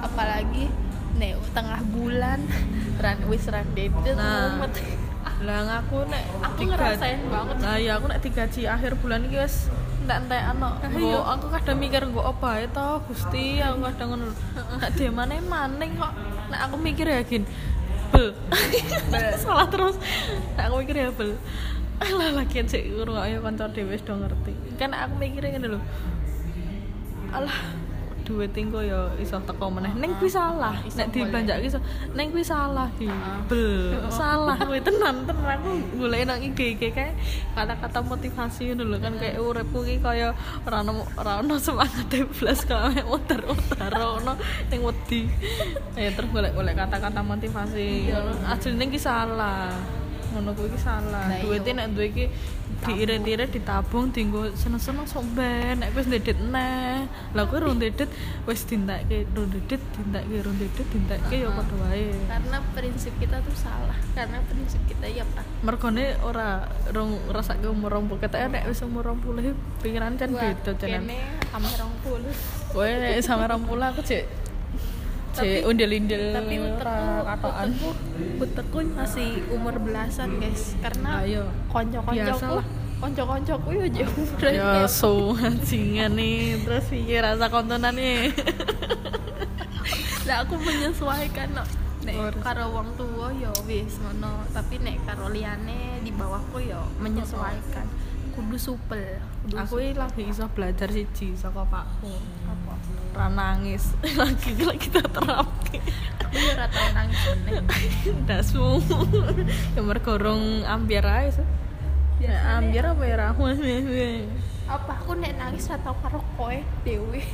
Apalagi 0.00 0.68
nek 1.16 1.34
tengah 1.50 1.80
bulan 1.88 2.40
ran 3.02 3.18
wis 3.26 3.48
rande 3.48 3.88
Nah. 4.12 4.60
lah 5.38 5.62
aku 5.78 6.02
nek 6.04 6.24
Aku 6.42 6.58
tiga- 6.58 6.74
ngerasain 6.74 7.22
banget. 7.30 7.56
nah 7.62 7.78
ya 7.78 7.94
aku 7.94 8.10
nek 8.10 8.18
digaji 8.18 8.66
akhir 8.66 8.98
bulan 8.98 9.22
iki 9.22 9.38
wis 9.38 9.70
ndak 10.08 10.24
entek 10.24 10.40
ano 10.40 10.68
iya. 10.96 11.20
aku 11.20 11.52
kadang 11.52 11.76
mikir 11.76 12.00
nggo 12.00 12.24
apa 12.24 12.64
to 12.72 12.88
Gusti? 13.04 13.60
Aku 13.60 13.84
kadang 13.84 14.16
ngono. 14.16 14.32
Nek 14.80 14.90
dia 14.96 15.12
mana 15.12 15.36
maning 15.36 16.00
kok. 16.00 16.12
Nek 16.48 16.60
aku 16.64 16.76
mikir 16.80 17.04
ya 17.04 17.20
gin 17.28 17.44
bel. 18.08 18.32
Salah 19.44 19.68
terus. 19.68 20.00
Nek 20.56 20.72
aku 20.72 20.74
mikir 20.80 20.96
ya 20.96 21.12
bel. 21.12 21.36
Lah 22.18 22.30
lagi 22.40 22.64
sik 22.64 22.88
ngrungokke 22.88 23.36
kanca 23.44 23.68
dhewe 23.68 23.92
wis 23.92 24.00
do 24.00 24.16
ngerti. 24.16 24.56
Kan 24.80 24.96
aku 24.96 25.12
mikirnya 25.20 25.60
ngene 25.60 25.76
lho. 25.76 25.80
Alah 27.28 27.58
duit 28.28 28.52
tingko 28.52 28.84
ya 28.84 29.08
iso 29.16 29.40
teko 29.40 29.72
meneh. 29.72 29.88
Ning 29.96 30.12
kuwi 30.20 30.28
salah. 30.28 30.76
Iso 30.84 31.00
nek 31.00 31.08
golek. 31.08 31.16
dibanjak 31.16 31.58
iso. 31.64 31.80
Ning 32.12 32.28
kuwi 32.28 32.44
salah 32.44 32.92
ki. 33.00 33.08
Bel. 33.48 33.96
Salah 34.20 34.60
kuwi. 34.60 34.84
Tenan 34.84 35.24
tenan. 35.24 35.56
Aku 35.56 35.70
golek 35.96 36.28
nang 36.28 36.44
IG 36.44 36.76
IG 36.76 36.82
kae 36.92 37.16
kata-kata 37.56 38.04
motivasi 38.04 38.76
ngono 38.76 38.84
lho. 38.84 38.96
Kan 39.00 39.16
kayak 39.16 39.40
uripku 39.40 39.80
ki 39.88 40.04
kaya 40.04 40.36
ora 40.68 40.84
ono 40.84 41.08
ora 41.16 41.40
ono 41.40 41.56
semangat 41.56 42.12
blas 42.36 42.68
kok 42.68 42.92
muter-muter 43.08 43.92
ono 43.96 44.36
ning 44.68 44.80
wedi. 44.84 45.24
Ya 45.96 46.12
terus 46.12 46.28
golek-golek 46.28 46.76
kata-kata 46.76 47.24
motivasi. 47.24 48.12
Asline 48.44 48.92
ki 48.92 49.00
salah 49.00 49.97
ngono 50.32 50.50
kuwi 50.52 50.76
salah. 50.78 51.26
Lah 51.28 51.38
iya. 51.38 51.44
duwite 51.44 51.70
nek 51.72 51.86
duwe 51.96 52.06
iki 52.12 52.24
diirit-irit 52.78 53.50
ditabung 53.50 54.12
dienggo 54.14 54.54
seneng-seneng 54.54 55.08
sok 55.08 55.24
ben 55.34 55.82
nek 55.82 55.90
wis 55.96 56.06
ndedet 56.06 56.38
neh 56.38 57.08
lah 57.34 57.44
kuwi 57.48 57.58
rong 57.64 57.80
ndedet 57.80 58.06
wis 58.44 58.62
dintekke 58.68 59.26
rong 59.34 59.48
ndedet 59.50 59.82
dintekke 59.96 60.36
rong 60.44 60.54
ndedet 60.56 60.86
dintekke 60.92 61.36
ya 61.42 61.48
padha 61.52 61.74
wae. 61.88 62.12
Karena 62.28 62.58
prinsip 62.76 63.12
kita 63.18 63.36
tuh 63.42 63.56
salah. 63.56 63.98
Karena 64.12 64.38
prinsip 64.46 64.80
kita 64.86 65.06
ya 65.08 65.24
pak. 65.34 65.44
Mergone 65.64 66.14
ora 66.22 66.68
rong 66.92 67.18
rasake 67.32 67.66
umur 67.66 67.98
20 68.02 68.22
ketek 68.22 68.40
nek 68.52 68.64
wis 68.68 68.80
umur 68.84 69.16
20 69.16 69.56
pikiran 69.80 70.14
kan 70.20 70.30
beda 70.30 70.72
cenan 70.76 71.08
kene 71.08 71.18
rong 71.54 71.94
puluh. 72.04 72.32
Kowe 72.70 72.88
nek 72.88 73.24
sama 73.24 73.48
20 73.48 73.64
aku 73.80 74.02
cek 74.04 74.47
cek 75.38 75.62
undel-undel 75.70 76.22
tapi 76.34 76.54
utekku 76.58 77.14
katokan 77.22 77.68
utekku 77.70 77.90
utekku 78.42 78.78
masih 78.98 79.30
umur 79.54 79.74
belasan 79.78 80.42
guys. 80.42 80.74
Karena 80.82 81.22
ayo 81.22 81.46
konco-koncoku 81.70 82.58
Biasalah. 82.58 82.64
konco-koncoku 82.98 83.68
ya 83.78 83.86
jauh 84.02 84.26
ya 84.58 84.70
so 84.90 85.38
anjingan 85.38 86.18
nih. 86.18 86.58
Terus 86.66 86.84
pikir 86.90 87.22
rasa 87.22 87.46
kontenan 87.46 87.94
nih. 87.94 88.34
Lah 90.28 90.44
aku 90.44 90.60
menyesuaikan 90.60 91.56
no. 91.56 91.64
nek 92.04 92.14
Harus. 92.14 92.42
karo 92.44 92.64
wong 92.72 92.88
tua 92.98 93.32
ya 93.38 93.54
wis 93.64 93.96
ngono. 94.02 94.44
Tapi 94.50 94.82
nek 94.82 95.06
karo 95.06 95.30
liyane 95.30 96.02
di 96.02 96.10
bawahku 96.10 96.58
ya 96.60 96.82
menyesuaikan. 96.98 97.86
Kudu 98.34 98.58
supel. 98.58 99.22
Kudu 99.46 99.54
aku 99.56 99.80
lagi 99.94 100.22
iso 100.26 100.50
belajar 100.52 100.90
siji 100.90 101.32
saka 101.38 101.64
pakku. 101.64 102.10
apa 102.10 102.14
ra 102.14 102.37
nangis. 103.26 103.98
Lagi 104.20 104.54
kita 104.54 105.02
terapi. 105.02 105.82
Aku 106.28 106.36
ya 106.36 106.60
ora 106.60 106.66
tau 106.68 106.88
nangis 106.92 107.20
meneh 107.24 107.64
dasmu 108.28 108.84
ya 109.72 109.80
mergo 109.80 110.20
rong 110.20 110.60
ambiar 110.68 111.08
ae 111.08 111.32
so. 111.32 111.40
ya 112.20 112.60
ambiar 112.60 112.92
apa 112.92 113.02
ya 113.08 113.16
ra 113.16 113.26
apa? 114.76 114.92
Aku 115.00 115.16
nek 115.16 115.40
nangis 115.40 115.72
ora 115.72 115.80
tau 115.80 115.96
karo 116.04 116.20
kowe 116.36 116.58
dewe 116.84 117.24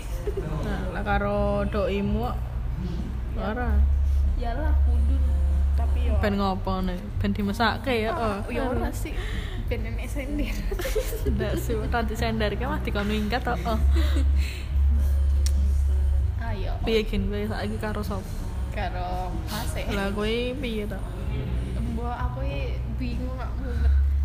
nah 0.63 0.95
lah 0.95 1.03
karo 1.03 1.67
doimu 1.67 2.31
kok. 2.31 2.37
Ora. 3.35 3.75
Yalah 4.39 4.71
kudu. 4.87 5.19
Tapi 5.75 5.99
yo. 6.07 6.15
Ben 6.23 6.39
ngopo 6.39 6.79
nih 6.87 6.99
ben 7.19 7.35
dimesake 7.35 8.07
ya 8.07 8.15
oh. 8.15 8.47
ya 8.47 8.63
ora 8.71 8.95
sih. 8.95 9.11
Ben 9.67 9.83
nenek 9.83 10.07
sender. 10.07 10.55
Ndak 11.35 11.59
sih 11.59 11.75
tadi 11.91 12.15
sender 12.15 12.55
ki 12.55 12.63
mah 12.63 12.79
dikon 12.79 13.11
minggat 13.11 13.43
to 13.43 13.59
oh 13.67 13.83
ayo 16.55 16.73
piye 16.83 17.01
gin 17.03 17.27
kowe 17.27 17.43
saiki 17.45 17.77
karo 17.77 18.01
sapa 18.01 18.23
karo 18.71 19.31
mas 19.51 19.75
e. 19.75 19.83
lah 19.91 20.09
kowe 20.11 20.31
piye 20.57 20.87
to 20.87 20.99
Mbok 21.95 22.11
aku 22.11 22.41
bingung 22.99 23.39
aku. 23.39 23.71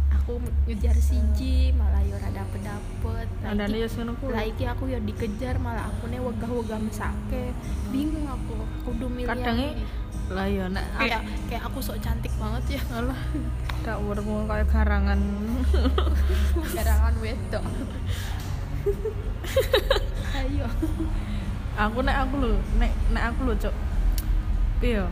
Aku 0.09 0.31
ngejar 0.65 0.97
siji 0.97 1.69
malah 1.73 2.01
yo 2.01 2.17
ora 2.17 2.29
dapet-dapet. 2.33 3.25
Lah 3.41 3.49
andane 3.49 3.77
iki- 3.77 3.85
ya 3.85 3.89
ngono 3.93 4.11
kuwi 4.17 4.29
Lah 4.33 4.43
iki 4.43 4.63
aku 4.65 4.83
yo 4.89 4.97
dikejar 4.99 5.55
malah 5.57 5.85
aku 5.85 6.09
nih 6.09 6.17
wegah-wegah 6.17 6.81
mesake. 6.81 7.53
Bingung 7.89 8.25
aku. 8.25 8.57
Kudu 8.83 9.05
milih. 9.07 9.29
Ini. 9.29 9.85
lah 10.29 10.45
ya 10.45 10.65
nek 10.69 10.85
kayak 10.93 11.21
kayak 11.49 11.63
aku 11.65 11.77
sok 11.81 11.97
cantik 12.01 12.29
banget 12.37 12.77
ya. 12.77 12.81
alah 12.93 13.17
dak 13.85 13.97
umurmu 13.97 14.45
kayak 14.45 14.69
garangan 14.69 15.19
Garangan 16.77 17.13
wedok. 17.17 17.65
Ayo. 20.41 20.67
Aku 21.79 22.03
nek 22.03 22.15
aku 22.27 22.33
lho 22.43 22.51
nek 22.75 22.91
nek 23.15 23.23
aku 23.31 23.39
lho 23.47 23.53
cok 23.55 23.75
piye 24.83 25.03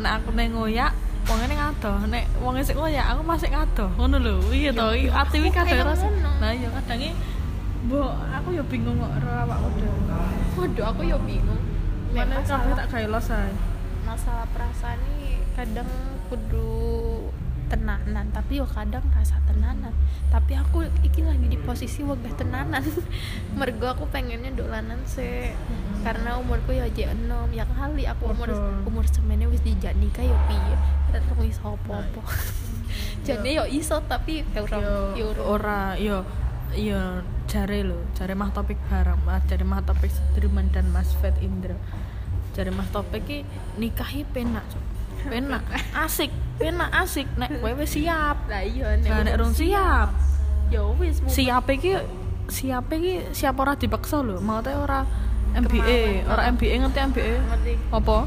nek 0.00 0.12
aku 0.16 0.28
nek 0.32 0.48
ngoyak 0.56 0.92
wong 1.26 1.42
ini 1.42 1.54
ngadoh. 1.58 1.98
Nek 2.06 2.24
wong 2.38 2.54
sik 2.62 2.78
ngoyak 2.78 3.06
aku 3.10 3.22
masih 3.26 3.50
ngadoh. 3.50 3.90
Ngono 3.98 4.16
lho 4.22 4.34
iya 4.54 4.70
to? 4.70 4.94
Ati 4.94 5.36
iki 5.42 5.50
aku 5.50 5.58
kadang 5.58 5.90
ngono. 5.92 6.30
nah 6.38 6.50
iya 6.54 6.68
kadange 6.70 7.10
mbok 7.86 8.10
aku 8.30 8.48
ya 8.54 8.62
bingung 8.66 8.98
kok 8.98 9.10
karo 9.14 9.30
awakku 9.46 9.68
dhewe 9.78 10.18
Waduh, 10.56 10.84
aku 10.88 11.00
yo 11.04 11.18
bingung. 11.22 11.62
Mana 12.16 12.40
kabeh 12.40 12.72
tak 12.72 12.86
gawe 12.88 13.06
los 13.12 13.28
masalah 14.06 14.46
perasaan 14.54 15.02
ini 15.18 15.42
kadang 15.58 15.90
kudu 16.30 17.28
tenanan 17.66 18.30
tapi 18.30 18.62
yo 18.62 18.66
kadang 18.66 19.02
rasa 19.12 19.38
tenanan. 19.46 19.92
Tapi 20.30 20.58
aku 20.58 20.86
iki 21.02 21.22
lagi 21.22 21.46
di 21.46 21.58
posisi 21.58 22.02
wegah 22.02 22.34
tenanan. 22.38 22.82
Mergo 23.58 23.86
aku 23.90 24.04
pengennya 24.10 24.54
dolanan 24.54 25.02
sih. 25.06 25.54
Karena 26.06 26.38
umurku 26.38 26.70
ya 26.70 26.86
aja 26.86 27.10
enom 27.14 27.50
ya 27.50 27.66
kali 27.66 28.06
aku 28.06 28.30
umur 28.30 28.48
Betul. 28.50 28.86
umur 28.86 29.04
semene 29.10 29.44
wis 29.50 29.62
dijak 29.62 29.98
nikah 29.98 30.22
yo 30.22 30.36
piye? 30.46 30.76
Tetep 31.10 31.38
iso 31.42 31.74
apa-apa. 31.74 32.22
Jadi 33.26 33.48
yo 33.58 33.64
iso 33.66 33.98
tapi 34.06 34.46
ya 34.54 34.62
ora 34.62 34.78
yo 34.78 34.94
yo 35.18 35.26
ora. 35.42 35.82
yo 35.98 36.16
yo 36.74 37.22
jare 37.46 37.86
lho 37.86 37.98
jare 38.18 38.34
mah 38.34 38.50
topik 38.50 38.78
barang 38.90 39.22
Mas 39.22 39.42
jare 39.46 39.62
mah 39.62 39.82
topik 39.86 40.10
Sudirman 40.10 40.70
dan 40.70 40.90
Mas 40.94 41.10
Fed 41.18 41.34
Indra. 41.42 41.74
Jare 42.54 42.70
mah 42.70 42.86
topik 42.94 43.26
ki 43.26 43.38
nikahi 43.78 44.22
penak 44.34 44.66
penak. 45.26 45.62
asik 45.98 46.30
penak 46.56 46.90
asik. 46.92 47.26
Nek 47.36 47.60
kowe 47.60 47.72
wis 47.76 47.92
siap. 47.92 48.36
Lah 48.48 48.62
iya 48.64 48.96
nah 49.00 49.22
nek 49.22 49.34
rong 49.40 49.54
siap. 49.54 50.08
yo 50.66 50.98
wis 50.98 51.22
siap 51.30 51.70
iki 51.70 51.94
siap 52.50 52.90
iki 52.90 53.30
siap 53.30 53.54
ora 53.60 53.78
dipaksa 53.78 54.18
lho. 54.24 54.42
Mau 54.42 54.58
teh 54.64 54.74
ora 54.74 55.06
MBA 55.56 55.72
Kemauan. 55.72 56.32
ora 56.32 56.42
MBA 56.52 56.74
ngerti 56.84 56.98
MBA 57.14 57.32
ngerti. 57.48 57.72
Apa? 57.94 58.18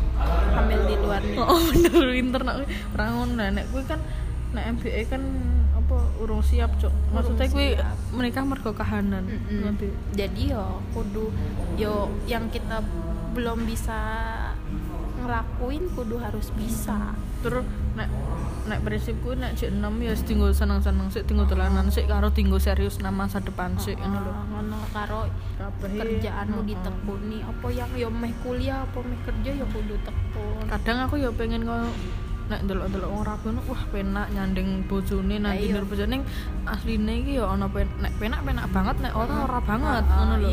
Hamil 0.56 0.82
di 0.88 0.96
luar 0.98 1.22
nih. 1.28 1.38
Oh 1.38 1.60
bener 1.70 1.94
pinter 2.16 2.42
nak 2.48 2.56
ora 2.96 3.06
ngono. 3.12 3.44
Nek 3.44 3.66
kuwi 3.70 3.84
kan 3.86 4.00
nek 4.56 4.66
MBA 4.80 5.02
kan 5.12 5.24
apa 5.80 6.06
urung 6.22 6.46
siap 6.46 6.70
cok 6.78 6.94
maksudnya 7.18 7.50
siap. 7.50 7.98
menikah 8.14 8.46
mergo 8.46 8.70
kahanan 8.78 9.26
Mm-mm. 9.26 9.74
ngerti 9.74 9.90
jadi 10.14 10.42
yo 10.54 10.86
kudu 10.94 11.34
yo 11.82 12.14
yang 12.30 12.46
kita 12.54 12.86
belum 13.34 13.66
bisa 13.66 13.98
ngelakuin 15.24 15.84
kudu 15.94 16.16
harus 16.20 16.50
bisa. 16.56 17.14
Terus 17.44 17.64
nek 17.96 18.10
nek 18.70 18.80
prinsipku 18.86 19.34
nek 19.34 19.58
jek 19.58 19.74
enam 19.74 19.98
ya 20.00 20.14
tinggal 20.14 20.54
seneng-seneng 20.54 21.10
sik 21.10 21.26
tinggal 21.26 21.50
dolanan 21.50 21.90
sik 21.90 22.06
karo 22.06 22.30
tinggal 22.30 22.62
serius 22.62 23.02
nang 23.02 23.18
masa 23.18 23.42
depan 23.42 23.76
sik 23.82 23.98
ngono 23.98 24.20
lho. 24.24 24.32
Ah, 24.32 24.44
ngono 24.52 24.78
karo 24.96 25.20
kerjaanmu 25.82 26.62
ditekuni. 26.64 27.44
Apa 27.44 27.68
yang 27.74 27.92
yo 27.98 28.10
meh 28.14 28.34
kuliah 28.46 28.86
apa 28.86 29.00
meh 29.04 29.20
kerja 29.26 29.52
yo 29.58 29.66
kudu 29.74 29.96
tekun. 30.06 30.66
Kadang 30.70 30.98
aku 31.10 31.16
ya 31.20 31.30
pengen 31.34 31.66
ngono 31.66 31.90
nek 32.50 32.66
ndelok-ndelok 32.66 33.10
wong 33.14 33.24
rapi 33.30 33.46
ngono 33.54 33.62
wah 33.70 33.84
penak 33.94 34.28
nyanding 34.34 34.82
bojone 34.90 35.38
nanti 35.38 35.70
iya. 35.70 35.74
nur 35.78 35.86
bojone 35.86 36.26
asline 36.66 37.14
iki 37.22 37.38
ya 37.38 37.46
ana 37.46 37.70
pen 37.70 37.86
nek 38.02 38.10
penak-penak 38.18 38.66
banget 38.74 38.96
nek 39.06 39.14
ora 39.14 39.36
ora 39.46 39.60
banget 39.62 40.04
ngono 40.10 40.36
lho 40.42 40.50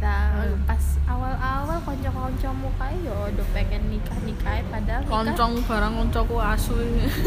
Nah, 0.00 0.32
Hmm. 0.32 0.64
pas 0.64 0.80
awal-awal 1.04 1.76
konco-koncomu 1.78 2.72
kae 2.74 2.96
yo 2.98 3.12
udah 3.28 3.46
pengen 3.52 3.84
nikah-nikah 3.86 4.64
padahal 4.66 5.00
nikah 5.02 5.12
koncong 5.12 5.52
barang 5.60 5.92
koncoku 5.94 6.36
asu 6.38 6.72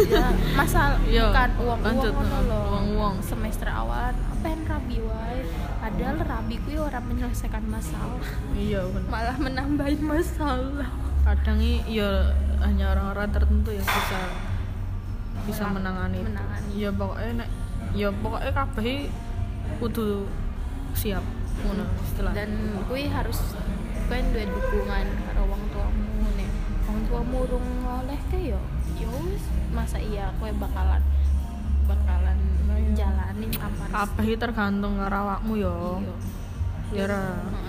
ya 0.04 0.26
masal 0.54 0.98
Iya, 1.06 1.30
bukan 1.30 1.50
uang 1.54 1.62
uang 1.62 1.82
lanjut, 1.84 2.12
ngono 2.12 2.26
heeh, 2.32 2.50
loh. 2.50 2.64
uang-uang. 2.72 3.16
semester 3.22 3.68
awal 3.68 4.10
pengen 4.40 4.66
rabi 4.66 4.98
wae? 5.00 5.46
Padahal 5.78 6.18
rabi 6.20 6.56
kuwi 6.60 6.76
orang 6.78 7.06
menyelesaikan 7.06 7.64
masalah. 7.64 8.26
Iya 8.52 8.82
bener. 8.84 9.08
Malah 9.08 9.38
menambahin 9.38 10.02
masalah. 10.02 10.90
Kadang 11.24 11.60
i- 11.60 11.86
ya 11.88 12.10
hanya 12.60 12.92
orang-orang 12.92 13.30
tertentu 13.30 13.70
yang 13.72 13.86
bisa 13.86 14.20
bisa 15.44 15.64
Menang- 15.64 15.76
menangani 16.02 16.20
menangani. 16.26 16.70
ya 16.74 16.90
pokoknya 16.90 17.32
nek 17.38 17.50
ya 17.94 18.10
pokoknya 18.10 18.52
kabeh 18.52 19.12
kudu 19.78 20.26
siap 20.94 21.22
ngono 21.64 21.86
dan 22.36 22.52
kuwi 22.92 23.08
harus 23.08 23.40
kuwi 24.08 24.20
duwe 24.32 24.44
dukungan 24.48 25.08
karo 25.28 25.42
wong 25.48 25.64
tuamu 25.72 26.28
nek 26.36 26.52
wong 26.86 27.00
tuamu 27.08 27.36
urung 27.48 27.68
oleh 27.88 28.20
ke 28.28 28.40
yo 28.52 28.60
yo 29.00 29.12
masa 29.72 29.98
iya 29.98 30.30
kowe 30.38 30.52
bakalan 30.60 31.02
bakalan 31.88 32.38
Nah, 32.74 32.82
iya. 32.82 33.06
jalanin 33.06 33.52
tanpa 33.54 33.86
kabeh 33.86 34.34
i 34.34 34.36
tergantung 34.40 34.98
karo 34.98 35.16
awakmu 35.30 35.54
ya 35.62 35.74
ya 36.90 37.06
ra? 37.06 37.22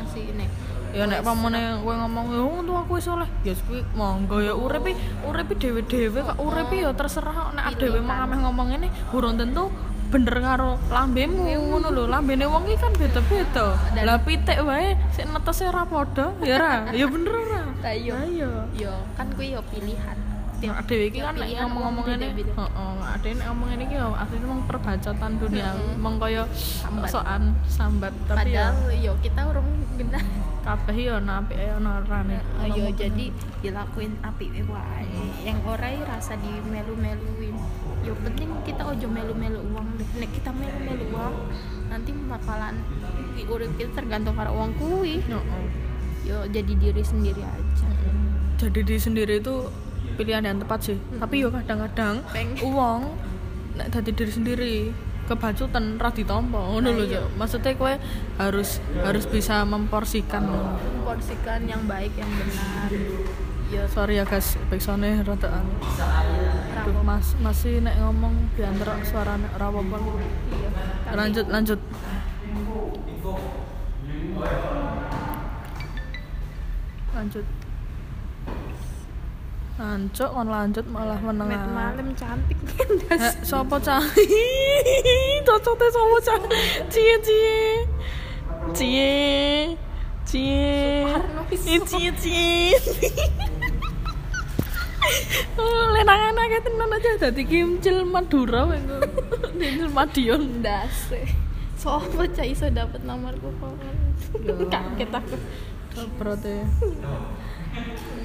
Sih 0.08 0.32
nek 0.32 0.48
ya 0.96 1.04
nek 1.04 1.20
pamane 1.20 1.84
kowe 1.84 1.92
ngomong 1.92 2.26
ya 2.32 2.40
wong 2.40 2.60
tua 2.64 2.80
aku 2.88 2.92
wis 2.96 3.08
oleh. 3.12 3.28
Ya 3.44 3.52
kuwi 3.68 3.84
monggo 3.92 4.40
ya 4.40 4.56
urip 4.56 4.88
urip 5.28 5.48
dhewe-dhewe 5.60 6.20
kok 6.24 6.38
urip 6.40 6.72
ya 6.72 6.88
terserah. 6.96 7.52
Nek 7.52 7.76
dhewe 7.76 8.00
Pilihan. 8.00 8.08
mangame 8.08 8.36
ngomong 8.48 8.66
ngene 8.72 8.88
urung 9.12 9.36
tentu 9.36 9.68
bener 10.14 10.36
karo 10.38 10.78
lambemu 10.94 11.42
ngono 11.58 11.90
lho. 11.90 12.06
Lambene 12.06 12.46
wong 12.46 12.70
iki 12.70 12.78
kan 12.78 12.94
beda-beda. 12.94 13.74
Lah 13.98 14.22
pitik 14.22 14.62
wae 14.62 14.94
sik 15.10 15.26
netese 15.26 15.66
ora 15.66 15.82
padha. 15.82 16.30
Ya 16.46 16.56
ra 16.62 16.94
ya 16.94 17.10
bener 17.10 17.34
ora? 17.34 17.62
Lah, 17.82 17.90
iya. 17.90 18.14
Lah, 18.14 18.26
iya. 18.30 18.50
Yo 18.78 18.94
kan 19.18 19.26
kuwi 19.34 19.58
yo 19.58 19.60
pilihan. 19.74 20.18
Nah, 20.64 20.80
dhewe 20.80 21.12
iki 21.12 21.20
kan 21.20 21.36
ngomong-ngomong 21.36 22.04
ngene 22.08 22.40
heeh 22.40 23.12
ade 23.12 23.28
nek 23.36 23.46
ngomong 23.52 23.66
ngene 23.68 23.84
iki 23.84 23.96
ya 24.00 24.06
asline 24.16 24.46
mung 24.46 24.62
perbacotan 24.70 25.32
dunia. 25.36 25.70
Mong 25.98 26.14
kaya 26.22 26.46
Sambat. 26.54 27.10
sokan 27.10 27.42
sambat. 27.66 28.14
Tapi 28.30 28.54
padahal 28.54 28.94
yo 28.96 29.12
kita 29.20 29.40
urung 29.50 29.68
genah. 29.98 30.24
kabeh 30.64 30.96
ya 30.96 31.20
ana 31.20 31.44
apike 31.44 31.60
ana 31.60 32.00
orane 32.00 32.40
ayo 32.64 32.88
jadi 32.96 33.28
dilakuin 33.60 34.16
api 34.24 34.64
wae. 34.64 35.04
Yang 35.44 35.60
ora 35.68 35.92
rasa 36.08 36.40
di 36.40 36.48
yo 38.04 38.12
penting 38.20 38.48
kita 38.68 38.82
ojo 38.84 39.06
melu-melu 39.08 39.60
uang. 39.72 39.86
Deh 39.96 40.08
nek 40.20 40.30
kita 40.36 40.52
melu-melu 40.52 41.04
uang 41.16 41.34
nanti 41.88 42.10
bakalan 42.28 42.80
urip 43.44 43.72
kita 43.80 43.90
tergantung 43.96 44.36
karo 44.36 44.52
uang 44.52 44.72
kuwi. 44.76 45.24
Heeh. 45.24 45.66
yo 46.24 46.38
jadi 46.48 46.72
diri 46.72 47.02
sendiri 47.04 47.40
aja. 47.44 47.88
Jadi 48.56 48.80
diri 48.80 49.00
sendiri 49.00 49.34
itu 49.40 49.68
pilihan 50.16 50.44
yang 50.44 50.56
tepat 50.60 50.92
sih. 50.92 50.98
Tapi 51.20 51.44
yo 51.44 51.48
kadang-kadang 51.48 52.24
uang 52.64 53.00
nek 53.74 53.88
dadi 53.90 54.10
diri 54.12 54.32
sendiri 54.32 54.74
kebacutan 55.24 55.96
ra 55.96 56.12
ditampa. 56.12 56.60
Ngono 56.60 56.84
Nah, 56.84 56.92
lho 56.92 57.04
iya. 57.08 57.20
Cuk. 57.24 57.40
maksudnya 57.40 57.72
kowe 57.76 57.94
harus 58.36 58.80
harus 59.00 59.24
bisa 59.24 59.64
memporsikan. 59.64 60.44
Porsikan 61.04 61.64
yang 61.64 61.84
baik 61.88 62.12
yang 62.16 62.28
benar 62.28 62.88
yo 63.74 63.84
sorry 63.90 64.22
ya 64.22 64.24
guys 64.24 64.54
backsoundnya 64.70 65.26
rada 65.26 65.50
anu 65.50 65.74
Aduh, 66.84 67.02
mas 67.02 67.34
masih 67.42 67.82
nek 67.82 67.98
ngomong 67.98 68.54
diantar 68.54 69.02
suara 69.02 69.34
apa-apa 69.34 69.96
iya 70.54 70.70
lanjut 71.18 71.46
lanjut 71.50 71.80
lanjut 77.14 77.46
lanjut 79.74 80.30
kon 80.30 80.46
lanjut 80.46 80.86
malah 80.86 81.18
Met 81.18 81.34
menengah 81.34 81.66
malam 81.66 82.08
cantik 82.14 82.58
Eh, 83.14 83.34
sopo 83.42 83.78
cah? 83.82 84.02
Cocoknya 85.46 85.86
sopo 85.90 86.16
cah? 86.22 86.38
Cie 86.90 87.14
cie. 87.22 87.58
Cie. 88.74 89.12
Cie. 90.26 91.06
Ih, 91.50 91.80
Cie 91.86 92.10
cie. 92.18 92.74
Lenangan 95.94 96.34
akeh 96.36 96.60
tenan 96.66 96.90
aja 96.90 97.10
dadi 97.28 97.42
kimcil 97.46 98.02
Madura 98.04 98.66
wae. 98.68 98.80
Kimcil 99.60 99.88
Madiun. 99.90 100.42
ndase 100.60 101.44
sopo 101.84 102.24
cah 102.32 102.46
iso 102.48 102.66
dapet 102.72 103.04
nomorku 103.04 103.52
kok 103.60 103.76
Ya. 104.40 104.54
kaget 104.72 105.10
aku 105.14 105.36
Berarti. 106.18 106.66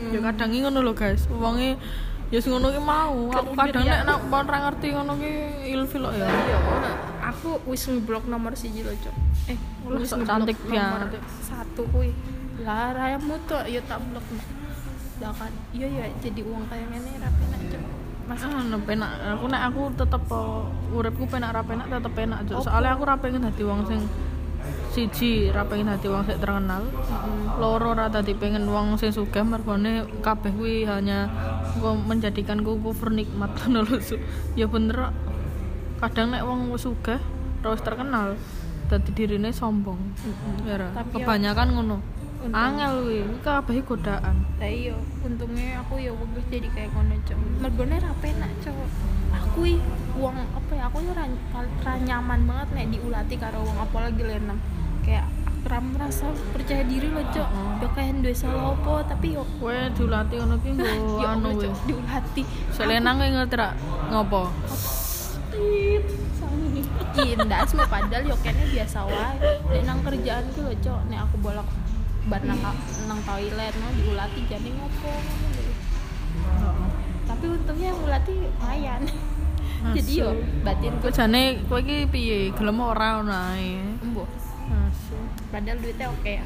Ya 0.10 0.20
kadang 0.26 0.50
iki 0.50 0.66
ngono 0.66 0.82
lho 0.82 0.94
guys. 0.98 1.30
Wonge 1.30 1.78
ya 2.34 2.40
sing 2.42 2.50
ngono 2.56 2.74
ki 2.74 2.82
mau. 2.82 3.30
Aku 3.30 3.54
kadang 3.54 3.86
nek 3.86 4.10
nak 4.10 4.20
pon 4.26 4.46
ra 4.50 4.58
ngerti 4.66 4.88
ngono 4.98 5.14
ki 5.22 5.32
ilfil 5.78 6.10
kok 6.10 6.16
ya. 6.18 6.26
Iya, 6.26 6.58
aku 7.30 7.62
wis 7.70 7.86
ngeblok 7.86 8.26
nomor 8.26 8.58
siji 8.58 8.82
lho, 8.82 8.90
Cok. 8.90 9.16
Eh, 9.54 9.58
wis 10.02 10.10
cantik 10.26 10.58
nomor 10.66 11.14
banget. 11.14 11.22
Satu 11.46 11.86
kuwi. 11.94 12.10
Lah 12.66 12.90
rayamu 12.98 13.38
tuh 13.46 13.62
ya 13.70 13.86
tak 13.86 14.02
blok. 14.10 14.26
Lah 15.20 15.34
kan, 15.34 15.52
iya 15.70 15.88
ya 15.90 16.06
jadi 16.18 16.42
uang 16.42 16.64
kayak 16.66 16.88
ngene 16.90 17.12
ra 17.18 17.30
penak, 17.30 17.60
Cok. 17.68 17.84
Mas 18.26 18.40
Ah, 18.40 18.62
nah, 18.62 18.80
penak. 18.80 19.12
Aku 19.34 19.46
nek 19.48 19.62
aku 19.66 19.82
tetep 19.94 20.24
uh, 20.30 20.64
uripku 20.90 21.26
penak 21.26 21.50
ra 21.50 21.62
penak 21.62 21.90
tetep 21.90 22.14
penak. 22.14 22.40
Cuk. 22.46 22.62
Soalnya 22.62 22.94
aku 22.94 23.04
ra 23.04 23.16
pengen 23.16 23.42
dadi 23.42 23.64
wong 23.64 23.84
sing 23.84 24.00
siji 24.90 25.50
ra 25.50 25.64
pengen 25.64 25.90
dadi 25.90 26.08
wong 26.08 26.24
sing 26.24 26.38
terkenal. 26.38 26.86
Loro 27.58 27.92
ra 27.92 28.08
dadi 28.08 28.32
pengen 28.34 28.64
wong 28.66 28.96
sing 28.96 29.10
sugih 29.10 29.42
mergone 29.42 29.92
kabeh 30.20 30.52
kuwi 30.52 30.86
hanya 30.86 31.26
engko 31.74 31.98
menjadikanku 31.98 32.78
kufur 32.80 33.10
nikmat 33.10 33.50
ngono 33.60 33.84
lho. 33.84 33.98
Ya 34.54 34.66
bener. 34.66 35.10
Kadang 35.98 36.32
nek 36.32 36.46
wong 36.46 36.70
sugih 36.78 37.20
terus 37.60 37.82
terkenal 37.82 38.38
dadi 38.88 39.10
dirine 39.12 39.50
sombong. 39.50 39.98
Ya 40.64 40.78
ra. 40.78 40.90
Tapi 40.94 41.18
ya- 41.18 41.26
Kebanyakan 41.26 41.68
ngono. 41.76 41.98
Angel 42.40 43.04
kuwi, 43.04 43.20
kabeh 43.44 43.84
godaan. 43.84 44.48
Lah 44.64 44.72
iya, 44.72 44.96
untungnya 45.28 45.84
aku 45.84 46.00
ya 46.00 46.16
wegah 46.16 46.46
jadi 46.48 46.72
kayak 46.72 46.96
kono, 46.96 47.16
Cok. 47.28 47.40
Mergone 47.60 47.96
ra 48.00 48.16
penak, 48.24 48.52
Cok. 48.64 48.76
Aku 49.36 49.68
i 49.68 49.76
uang 50.16 50.40
apa 50.56 50.72
ya? 50.72 50.88
Aku 50.88 51.04
ya 51.04 51.14
ra, 51.20 51.94
nyaman 52.00 52.48
banget 52.48 52.68
nek 52.72 52.88
diulati 52.96 53.36
karo 53.36 53.60
wong 53.68 53.76
apalagi 53.84 54.24
lenang. 54.24 54.56
Kayak 55.04 55.28
akram 55.44 55.92
rasa 56.00 56.32
percaya 56.56 56.88
diri 56.88 57.12
loh, 57.12 57.28
Cok. 57.28 57.50
Yo 57.84 57.88
kayak 57.92 58.24
duwe 58.24 58.32
salah 58.32 58.72
apa, 58.72 58.94
tapi 59.04 59.36
yo 59.36 59.44
Kowe 59.60 59.76
dilatih 59.92 60.40
ngono 60.40 60.56
ki 60.64 60.70
nggo 60.80 60.96
ya 61.24 61.36
anu. 61.36 61.50
Cok, 61.60 61.76
diulati. 61.92 62.44
Selenang 62.72 63.20
kowe 63.20 63.30
ngerti 63.36 63.56
ra 63.60 63.70
ngopo? 64.16 64.42
Indah 67.20 67.68
semua 67.68 67.84
padahal 67.92 68.32
yo 68.32 68.36
kene 68.40 68.64
biasa 68.72 69.04
wae. 69.04 69.60
Nek 69.76 69.82
nang 69.84 70.00
kerjaan 70.08 70.48
ku 70.56 70.64
lho, 70.64 70.74
Cok, 70.80 71.00
nek 71.12 71.20
aku 71.28 71.36
bolak 71.44 71.68
bar 72.30 72.46
nang, 72.46 72.62
nang 73.10 73.20
toilet 73.26 73.74
no 73.74 73.88
diulati 73.98 74.42
jadi 74.46 74.70
ngopo. 74.70 75.14
Tapi 77.26 77.46
untungnya 77.50 77.92
ulati 77.98 78.34
lumayan. 78.38 79.02
jadi 79.96 80.12
yo 80.14 80.30
batin 80.62 80.94
Kowe 81.02 81.10
jane 81.10 81.66
kowe 81.66 81.82
iki 81.82 82.06
piye? 82.06 82.54
Gelem 82.54 82.80
ora 82.80 83.18
ngono 83.18 83.34
ae. 83.34 83.82
embo. 84.06 84.30
Padahal 85.50 85.82
duitnya 85.82 86.08
oke 86.14 86.32
ya. 86.38 86.46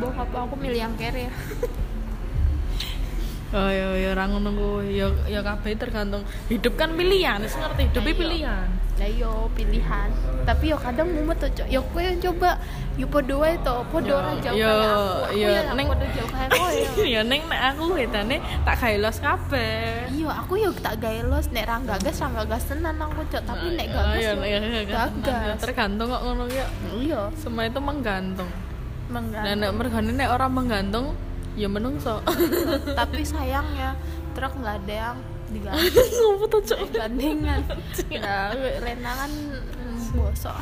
Bo 0.00 0.08
apa 0.16 0.36
aku 0.48 0.56
milih 0.56 0.80
yang 0.80 0.96
kere 0.96 1.28
ya. 1.28 1.32
Oh 3.54 3.70
ya 3.70 3.94
ya 3.94 4.08
ora 4.10 4.26
ngono 4.26 4.50
kowe. 4.50 4.82
Ya 4.82 5.06
ya 5.30 5.38
kabeh 5.38 5.78
tergantung. 5.78 6.26
Hidup 6.50 6.74
kan 6.74 6.90
pilihan, 6.92 7.38
wis 7.38 7.54
ngerti 7.54 7.82
hidup 7.86 8.02
iya. 8.02 8.14
pilihan. 8.14 8.66
Lah 8.96 9.10
yo 9.12 9.32
pilihan. 9.54 10.08
Tapi 10.42 10.74
yo 10.74 10.76
kadang 10.76 11.06
mumet 11.06 11.38
tuh. 11.38 11.62
Yo 11.70 11.78
kowe 11.86 12.02
yang 12.02 12.18
coba 12.18 12.58
yo 12.96 13.06
podo 13.06 13.38
wae 13.38 13.54
to, 13.60 13.84
podo 13.92 14.08
Yo, 14.08 14.16
ora 14.16 14.32
jauh 14.40 14.56
yo, 14.56 14.72
yo, 15.36 15.48
ya 15.60 15.68
neng- 15.76 15.86
podo 15.86 16.06
jauh 16.10 16.26
kayak 16.26 16.48
kowe. 16.48 16.72
yo. 16.72 17.04
ya 17.04 17.20
ning 17.22 17.44
nek 17.44 17.60
aku 17.70 17.82
wedane 17.92 18.36
tak 18.64 18.74
gawe 18.80 18.96
los 18.98 19.18
kabeh. 19.20 20.10
Iya, 20.10 20.30
aku 20.32 20.52
yo 20.58 20.70
tak 20.74 20.98
gawe 20.98 21.20
los 21.28 21.46
nek 21.52 21.64
ra 21.68 21.76
gagas 21.86 22.16
ra 22.18 22.28
gagas 22.34 22.62
tenan 22.66 22.98
aku, 22.98 23.20
Cok. 23.30 23.42
Tapi 23.46 23.66
nek 23.78 23.86
Ah, 23.92 23.94
gagas 24.10 24.16
ya, 24.16 24.30
yo 24.32 24.42
ya, 24.42 24.58
ya, 24.58 24.80
ya, 24.82 24.82
gagas. 24.90 25.58
Tergantung 25.62 26.08
kok 26.08 26.22
ngono 26.24 26.44
ya. 26.50 26.66
Iya, 26.90 27.20
Semua 27.38 27.62
itu 27.62 27.78
menggantung. 27.78 28.50
menggantung. 29.06 29.44
Dan 29.46 29.56
nek 29.62 29.70
mergane 29.70 30.10
nek 30.10 30.28
orang 30.34 30.50
menggantung 30.50 31.06
ya 31.56 31.68
menungso. 31.72 32.20
Tapi 32.92 33.24
sayangnya 33.24 33.96
truk 34.36 34.52
nggak 34.60 34.76
ada 34.84 34.94
yang 35.10 35.18
diganti 35.48 35.88
to, 36.52 36.58
Cuk? 36.60 36.78
gandengan. 36.92 37.62
Nah, 38.20 38.50
renangan 38.84 39.30
mm, 39.32 40.12
bosok. 40.12 40.58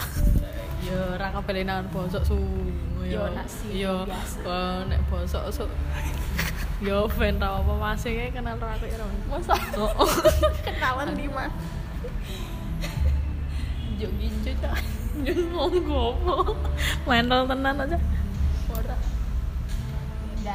Ya 0.85 1.18
ora 1.18 1.28
lenangan 1.35 1.87
bosok 1.90 2.22
su. 2.22 2.38
Yo, 3.04 3.20
nasi 3.37 3.85
Yo 3.85 4.09
biasa. 4.09 4.40
wah, 4.46 4.80
nek 4.88 5.00
bosok 5.12 5.44
su. 5.52 5.66
Yo 6.85 7.09
ben 7.16 7.37
tau 7.40 7.64
apa 7.64 7.72
masih 7.80 8.12
kayak 8.16 8.33
kenal 8.38 8.57
ora 8.61 8.76
aku. 8.76 8.87
Masa 9.28 9.54
Oh, 9.80 9.90
oh. 10.04 10.11
kenalan 10.66 11.16
di 11.16 11.26
mana? 11.28 11.52
Jogging 13.98 14.37
Cok. 14.44 14.76
Ngomong 15.24 16.16
apa? 16.26 16.54
Mental 17.09 17.40
tenan 17.46 17.74
aja. 17.88 17.98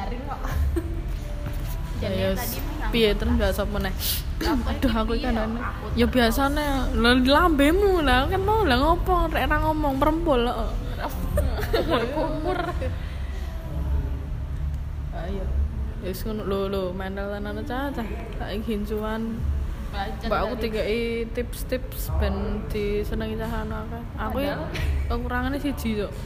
Garing 0.00 0.24
kok. 0.24 0.40
Ya, 2.00 2.08
jadi 2.08 2.16
ya, 2.16 2.28
tadi 2.32 2.58
piye 2.96 3.10
terus 3.12 3.32
gak 3.36 3.52
sop 3.52 3.68
meneh? 3.76 3.92
Apa 4.40 4.68
aduh 4.72 4.92
aku 5.04 5.12
ikan 5.20 5.36
ya? 5.36 5.44
aneh. 5.44 5.60
Ya 6.00 6.08
lah 6.96 7.12
di 7.20 7.28
lambemu 7.28 8.00
lah 8.00 8.24
kan 8.24 8.40
mau 8.40 8.64
lah 8.64 8.80
ngopo 8.80 9.28
rek 9.28 9.44
ra 9.44 9.60
ngomong 9.60 10.00
perempol 10.00 10.48
heeh. 10.48 10.72
kumur 12.16 12.56
ayo. 15.12 15.44
Ya 16.00 16.12
ngono. 16.24 16.42
Lho 16.48 16.60
lho 16.72 16.82
mental 16.96 17.36
tenan 17.36 17.60
caca 17.68 18.02
saiki 18.40 18.80
hincuan. 18.80 19.36
Mbak 20.24 20.40
aku 20.40 20.54
tiga 20.56 20.82
tips-tips 21.36 22.08
ben 22.16 22.64
disenengi 22.72 23.36
cah 23.36 23.60
akeh. 23.60 24.02
Aku 24.16 24.40
ya 24.40 24.56
kekurangannya 25.12 25.60
siji 25.60 26.00
kok. 26.00 26.16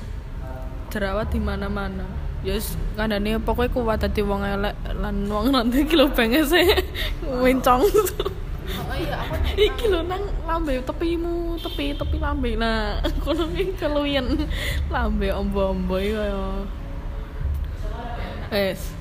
Jerawat 0.94 1.34
di 1.34 1.42
mana-mana. 1.42 2.06
Ya 2.44 2.61
wis 2.61 2.76
kandhane 2.92 3.40
pokoke 3.40 3.72
kuat 3.72 4.04
dadi 4.04 4.20
wong 4.20 4.44
elek 4.44 4.76
lan 5.00 5.24
wong 5.33 5.48
nanti 5.48 5.88
iki 5.88 5.96
lho 5.96 6.12
bengese 6.12 6.61
wincong. 7.24 7.88
oh 7.88 8.96
iya 9.00 9.16
aku 9.24 9.35
iki 9.57 9.85
lho 9.88 10.04
nang 10.04 10.20
lambe 10.44 10.76
tepimu, 10.85 11.57
tepi 11.57 11.96
tepi 11.96 12.16
lambe. 12.20 12.52
Nah, 12.61 13.00
kono 13.24 13.48
iki 13.57 13.72
keluyen 13.80 14.44
lambe 14.92 15.33
ombo-ombo 15.33 15.96
iki 15.96 16.12
kaya. 16.12 16.68
Wes. 18.52 18.92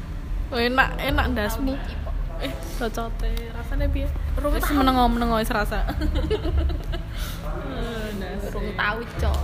Enak 0.55 0.89
enak 1.03 1.25
ndasmu. 1.35 1.75
Eh, 2.39 2.53
cocote 2.79 3.31
rasanya 3.51 3.91
piye? 3.91 4.07
Wis 4.39 4.67
menengo-menengo 4.71 5.35
wis 5.35 5.51
rasa. 5.51 5.83
Eh, 8.23 8.49
urung 8.49 8.73
tahu 8.73 8.99
cok 9.19 9.37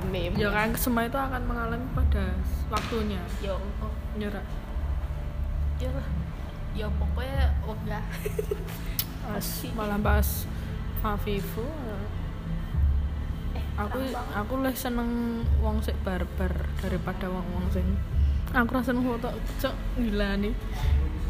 lambe 0.00 0.32
Ya 0.34 0.48
kan 0.48 0.72
semua 0.72 1.04
itu 1.04 1.14
akan 1.14 1.42
mengalami 1.44 1.84
pada 1.92 2.32
waktunya. 2.72 3.20
kok 3.60 3.92
Nyerah. 4.16 4.44
yo 5.76 5.88
lah. 5.92 6.08
Yo 6.72 6.86
pokoknya 6.96 7.52
wegah. 7.64 8.04
Pas 9.24 9.46
malah 9.76 10.00
pas 10.00 10.28
Afifu. 11.00 11.64
eh 13.52 13.64
Aku 13.76 14.00
aku 14.36 14.52
lebih 14.60 14.76
seneng 14.76 15.40
wong 15.60 15.80
sik 15.80 15.96
barbar 16.04 16.52
daripada 16.80 17.28
wong-wong 17.28 17.68
sing 17.72 17.84
aku 18.50 18.68
rasa 18.74 18.90
seneng 18.92 19.06
foto 19.06 19.30
cok 19.62 19.74
gila 19.96 20.36
nih 20.36 20.52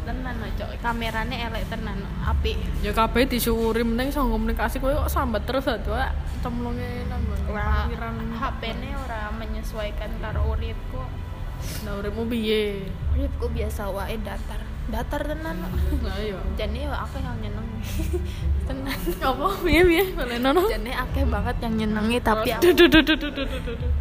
tenan 0.03 0.35
cok. 0.57 0.69
Kamerane 0.81 1.35
elek 1.49 1.63
tenan 1.69 1.99
apik. 2.25 2.57
Ya 2.81 2.91
kabeh 2.91 3.29
disyukuri 3.29 3.85
penting 3.85 4.09
sang 4.09 4.33
komunikasi 4.33 4.81
kowe 4.81 4.93
kok 4.93 5.11
sambat 5.11 5.45
terus 5.45 5.69
ah 5.69 5.77
tuh 5.81 5.97
cemlunge 6.41 7.05
nang 7.07 7.21
pikiran 7.29 8.15
HP-ne 8.37 8.89
ora 8.97 9.29
menyesuaikan 9.35 10.11
karo 10.21 10.57
uripku. 10.57 11.01
Nah 11.85 11.93
uripmu 12.01 12.25
piye? 12.25 12.89
Uripku 13.13 13.45
biasa 13.53 13.93
wae 13.93 14.17
datar. 14.21 14.61
Datar 14.89 15.21
tenan 15.23 15.61
nah 16.01 16.17
iya. 16.17 16.39
Jane 16.57 16.89
aku 16.89 17.21
yang 17.21 17.37
nyeneng. 17.37 17.67
Tenan. 18.67 18.97
Apa? 19.21 19.45
Piye 19.61 19.81
piye 19.85 20.03
balenono 20.17 20.65
jane 20.69 20.91
akeh 20.93 21.25
banget 21.29 21.55
yang 21.61 21.73
nyenengi 21.77 22.17
tapi 22.21 22.49
aku 22.53 22.65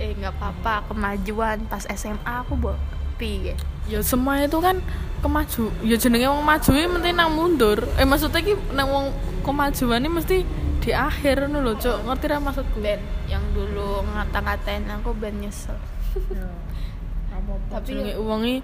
eh 0.01 0.11
enggak 0.17 0.33
apa-apa 0.41 0.89
kemajuan. 0.89 1.69
Pas 1.69 1.85
SMA 1.85 2.33
aku 2.41 2.57
bo 2.57 2.73
piye 3.21 3.53
ya. 3.85 4.01
Semua 4.01 4.41
itu 4.41 4.57
kan 4.65 4.81
kemaju. 5.21 5.69
Ya 5.85 6.01
jenenge 6.01 6.33
wong 6.33 6.41
maju 6.41 6.71
ini 6.73 6.89
mesti 6.89 7.11
nang 7.13 7.31
mundur. 7.37 7.79
Eh 8.01 8.09
maksudnya 8.09 8.41
ki 8.41 8.57
nang 8.73 8.89
wong 8.89 9.07
kemajuan 9.45 10.01
ini 10.01 10.09
mesti 10.09 10.37
di 10.81 10.91
akhir 10.97 11.45
ngono 11.53 11.61
lho 11.61 11.73
cuk. 11.77 12.09
Ngerti 12.09 12.25
ra 12.33 12.41
maksudku? 12.41 12.81
Ben 12.81 13.05
yang 13.29 13.45
dulu 13.53 14.01
ngata-ngatain 14.17 14.89
aku 14.89 15.13
ben 15.13 15.37
nyesel. 15.45 15.77
Tapi 17.29 17.49
Tapi 17.69 17.85
jenenge 17.93 18.17
wong 18.17 18.41
iki 18.49 18.59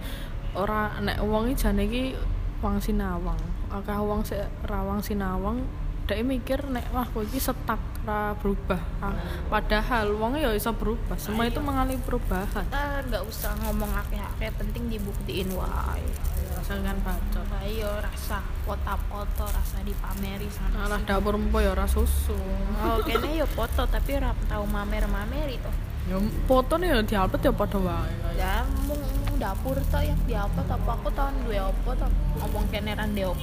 ora 0.56 0.96
nek 1.04 1.20
wong 1.20 1.52
iki 1.52 1.60
jane 1.60 1.84
iki 1.84 2.16
wong 2.64 2.80
sinawang. 2.80 3.38
Akeh 3.68 4.00
wong 4.00 4.24
sik 4.24 4.48
ra 4.64 4.80
wong 4.80 5.04
sinawang 5.04 5.60
dhek 6.06 6.22
mikir 6.22 6.62
nek 6.70 6.86
wah 6.94 7.02
kowe 7.10 7.26
iki 7.26 7.42
setak 7.42 7.82
ra 8.06 8.38
berubah. 8.38 8.78
Ah, 9.02 9.18
padahal 9.50 10.14
wong 10.14 10.38
ya 10.38 10.54
iso 10.54 10.70
berubah. 10.70 11.18
Semua 11.18 11.50
itu 11.50 11.58
mengalami 11.58 11.98
perubahan. 11.98 12.62
Kita 12.62 13.02
nggak 13.10 13.22
usah 13.26 13.58
ngomong 13.66 13.90
akeh-akeh 14.06 14.54
penting 14.54 14.86
dibuktiin 14.86 15.50
wae. 15.58 16.06
Rasakan 16.54 16.98
bacot 17.02 17.46
ayo 17.66 17.90
rasa 17.98 18.38
foto-foto 18.62 19.44
rasa 19.50 19.82
dipameri 19.82 20.46
sana 20.48 20.86
alah 20.86 21.02
dapur 21.02 21.34
empo 21.34 21.58
ya 21.58 21.74
ora 21.74 21.90
susu. 21.90 22.38
Oh 22.80 23.02
kene 23.02 23.42
yo 23.42 23.46
foto 23.50 23.84
tapi 23.90 24.14
ora 24.14 24.30
tau 24.46 24.62
mamer-mamer 24.62 25.50
itu 25.50 25.70
ya 26.06 26.22
foto 26.46 26.78
nih 26.78 26.94
ya 26.94 26.98
diupload 27.02 27.42
ya 27.42 27.52
padha 27.52 27.78
wae. 27.82 28.14
Ya 28.38 28.54
mung 28.86 29.02
dapur 29.36 29.76
tok 29.92 30.02
yang 30.06 30.20
diupload 30.24 30.68
apa 30.70 30.90
aku 30.96 31.08
tahun 31.12 31.34
duwe 31.44 31.58
apa 31.60 31.90
tok 31.98 32.10
ngomong 32.40 32.64
kene 32.72 32.94
ra 32.94 33.04
ndek 33.04 33.34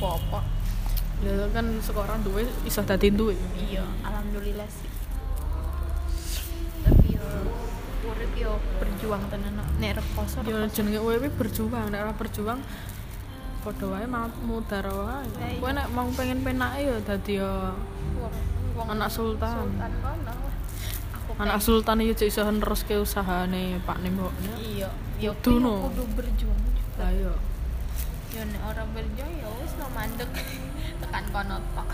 ya 1.24 1.48
kan 1.50 1.66
sekarang 1.80 2.20
duwe 2.22 2.44
iso 2.64 2.84
dadi 2.84 3.08
duwe. 3.10 3.36
Iya 3.58 3.88
alhamdulillah 4.04 4.68
sih. 4.68 4.90
Tapi 6.84 7.16
yo 7.16 7.28
urip 8.06 8.34
yo 8.36 8.52
berjuang 8.78 9.24
tenan 9.32 9.56
nek 9.80 9.98
rekoso 9.98 10.44
ya 10.44 10.68
jenenge 10.68 11.00
iki 11.00 11.30
berjuang. 11.32 11.88
Nek 11.90 12.00
ora 12.02 12.14
berjuang 12.14 12.60
padha 13.64 13.86
wae 13.88 14.06
ma- 14.06 14.28
mudar 14.44 14.84
wae. 14.84 15.24
Lah, 15.24 15.52
kowe 15.58 15.72
nek 15.72 15.88
mau 15.90 16.12
pengen 16.12 16.44
penake 16.44 16.80
ya 16.84 16.96
dadi 17.00 17.40
wong 17.40 18.88
anak 18.90 19.08
sultan. 19.08 19.54
sultan 19.64 19.92
kono. 20.02 20.34
Aku 21.16 21.30
anak 21.40 21.60
sultan 21.62 22.02
iki 22.02 22.14
cek 22.18 22.28
iso 22.28 22.42
neruske 22.44 22.98
usahane 22.98 23.80
Pak 23.88 24.02
Nemboknya 24.02 24.54
iya 24.60 24.90
yo 25.22 25.32
Kudu, 25.40 26.04
berjuang 26.12 26.60
juga. 26.60 27.08
ayo 27.08 27.32
yo 28.34 28.42
nek 28.44 28.62
orang 28.66 28.90
berjuang 28.92 29.32
ya 29.40 29.48
wis 29.62 29.72
no 29.80 29.88
mandek 29.94 30.28
tekan 31.02 31.26
kono 31.34 31.58
tok. 31.74 31.90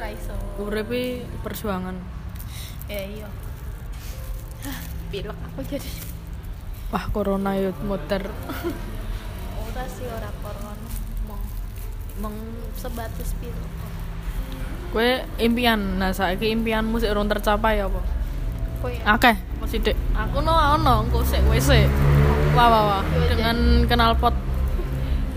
Ra 0.00 0.08
iso. 0.10 0.34
Urip 0.58 0.90
iki 0.90 1.22
perjuangan? 1.42 1.96
Ya 2.90 3.02
iya. 3.06 3.28
Pilek 5.12 5.38
aku 5.52 5.60
jadi. 5.62 5.90
Wah 6.90 7.04
corona 7.14 7.54
ya 7.54 7.70
muter. 7.86 8.26
Ora 9.58 9.84
sih 9.86 10.06
ora 10.10 10.30
corona. 10.42 10.88
Mong 11.30 11.42
mong 12.18 12.36
sebatas 12.74 13.34
pilek. 13.38 13.72
Kowe 14.94 15.10
impian? 15.42 15.98
Nah 15.98 16.14
saiki 16.14 16.54
impianmu 16.54 17.02
sik 17.02 17.10
urung 17.10 17.26
tercapai 17.26 17.82
apa? 17.82 18.00
Kowe 18.78 18.92
akeh 18.94 19.36
masih 19.58 19.80
dek 19.80 19.96
aku 20.12 20.44
no 20.44 20.52
ono 20.52 21.08
engko 21.08 21.24
sik 21.24 21.40
WC 21.48 21.88
wah 22.54 22.68
wah 22.70 22.82
wah. 22.86 23.02
Dengan 23.26 23.88
knalpot 23.88 24.34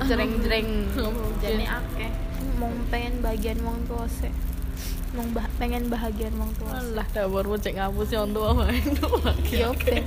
jreng-jreng. 0.07 0.69
Oke. 1.07 1.41
jadi 1.41 1.65
akeh 1.65 2.26
mau 2.58 2.74
pengen 2.89 3.22
bagian 3.22 3.62
wong 3.62 3.78
tua 3.86 4.06
sih. 4.10 4.34
Mau 5.15 5.24
bah 5.32 5.48
pengen 5.62 5.88
bahagian 5.88 6.34
wong 6.36 6.52
tua 6.58 6.78
sih. 6.82 6.93
Alah 6.93 7.08
dapurmu 7.13 7.56
cek 7.58 7.78
ngapus 7.78 8.10
ya 8.12 8.22
untuk 8.26 8.43
apa 8.50 8.74
itu 8.74 9.08
yo 9.56 9.72
ben 9.82 10.04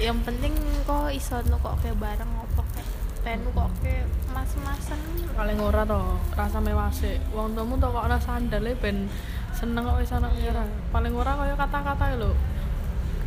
yang 0.00 0.16
penting 0.24 0.56
kok 0.88 1.12
iso 1.12 1.36
nu 1.46 1.60
kok 1.60 1.76
kayak 1.84 2.00
bareng 2.00 2.32
apa 2.32 2.62
kayak 2.72 2.88
pengen 3.20 3.40
kok 3.52 3.70
kayak 3.84 4.08
mas-masan. 4.32 5.00
Paling 5.36 5.58
ora 5.60 5.84
to 5.84 6.00
rasa 6.32 6.58
mewase 6.58 7.20
wong 7.36 7.52
tuamu 7.52 7.76
to 7.76 7.88
kok 7.92 8.04
ora 8.08 8.18
sandale 8.18 8.72
ben 8.80 9.12
seneng 9.52 9.84
kok 9.84 10.00
wis 10.00 10.12
anak 10.16 10.32
merah 10.40 10.64
paling 10.88 11.12
ora 11.12 11.32
kaya 11.36 11.54
kata-kata 11.54 12.16
lho. 12.16 12.32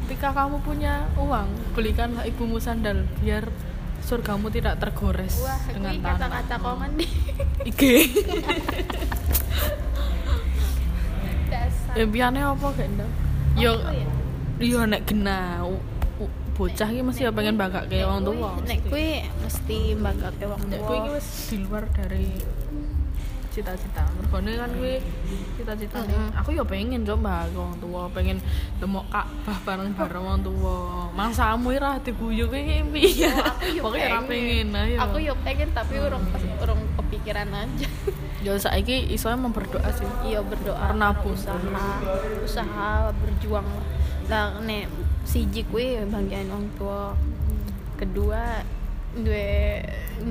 Ketika 0.03 0.35
kamu 0.35 0.59
punya 0.67 1.07
uang 1.15 1.47
belikanlah 1.77 2.27
ibumu 2.27 2.59
sandal 2.59 3.07
biar 3.23 3.47
surgamu 4.03 4.51
tidak 4.51 4.77
tergores 4.83 5.39
Wah, 5.39 5.59
dengan 5.71 5.95
tanah. 5.97 6.17
kata-kata 6.19 6.55
komen 6.59 6.91
di 6.99 7.07
Ike. 7.63 7.93
Impiane 11.93 12.39
apa 12.41 12.67
gak 12.73 12.89
ndak? 12.97 13.05
Oh, 13.05 13.61
yo 13.61 13.71
ya? 13.77 14.07
yo 14.59 14.79
nek 14.89 15.05
genah 15.05 15.61
bocah 16.53 16.85
iki 16.85 17.01
mesti 17.01 17.25
ya 17.25 17.31
pengen 17.33 17.57
bangga 17.57 17.85
ke 17.89 18.05
wong 18.05 18.21
tuwa. 18.21 18.61
Nek 18.61 18.85
kuwi 18.85 19.25
mesti 19.41 19.97
bangga 19.97 20.29
wong 20.37 20.61
tuwa. 20.61 20.69
Nek 20.69 20.79
kuwi 20.85 20.99
wis 21.17 21.27
di 21.49 21.57
luar 21.65 21.83
dari 21.89 22.29
cita-cita. 23.53 24.01
Mergone 24.17 24.57
kan 24.57 24.69
kuwi 24.73 24.97
cita-citane. 25.55 26.09
Mm-mm. 26.09 26.39
Aku 26.41 26.49
ya 26.57 26.65
pengen 26.65 27.05
coba 27.05 27.45
wong 27.53 27.77
tua, 27.77 28.09
pengen 28.09 28.41
demok 28.81 29.05
Ka'bah 29.13 29.57
bareng-bareng 29.61 30.23
wong 30.25 30.39
tua. 30.41 30.77
Mangsamu 31.13 31.69
ira 31.69 32.01
diguyu 32.01 32.49
kuwi 32.49 32.81
impian. 32.81 33.37
aku 33.79 33.95
ora 34.01 34.19
pengen 34.25 34.73
ayo. 34.73 34.97
aku 34.97 35.17
yo 35.21 35.33
pengen 35.45 35.69
tapi 35.71 36.01
urung 36.01 36.25
urung 36.59 36.81
kepikiran 36.99 37.47
aja 37.53 37.87
ya 38.43 38.59
saiki 38.59 39.07
iso 39.15 39.31
emang 39.31 39.55
berdoa 39.55 39.87
sih. 39.95 40.07
iya 40.27 40.43
berdoa 40.43 40.91
Pernabung. 40.91 41.31
usaha 41.31 41.87
usaha 42.43 43.13
berjuang 43.15 43.63
lah 43.63 43.85
lah 44.27 44.59
nek 44.59 44.91
siji 45.23 45.63
kuwi 45.71 46.03
bagian 46.11 46.51
wong 46.51 46.65
tua 46.75 47.15
kedua 47.95 48.63
duwe 49.15 49.72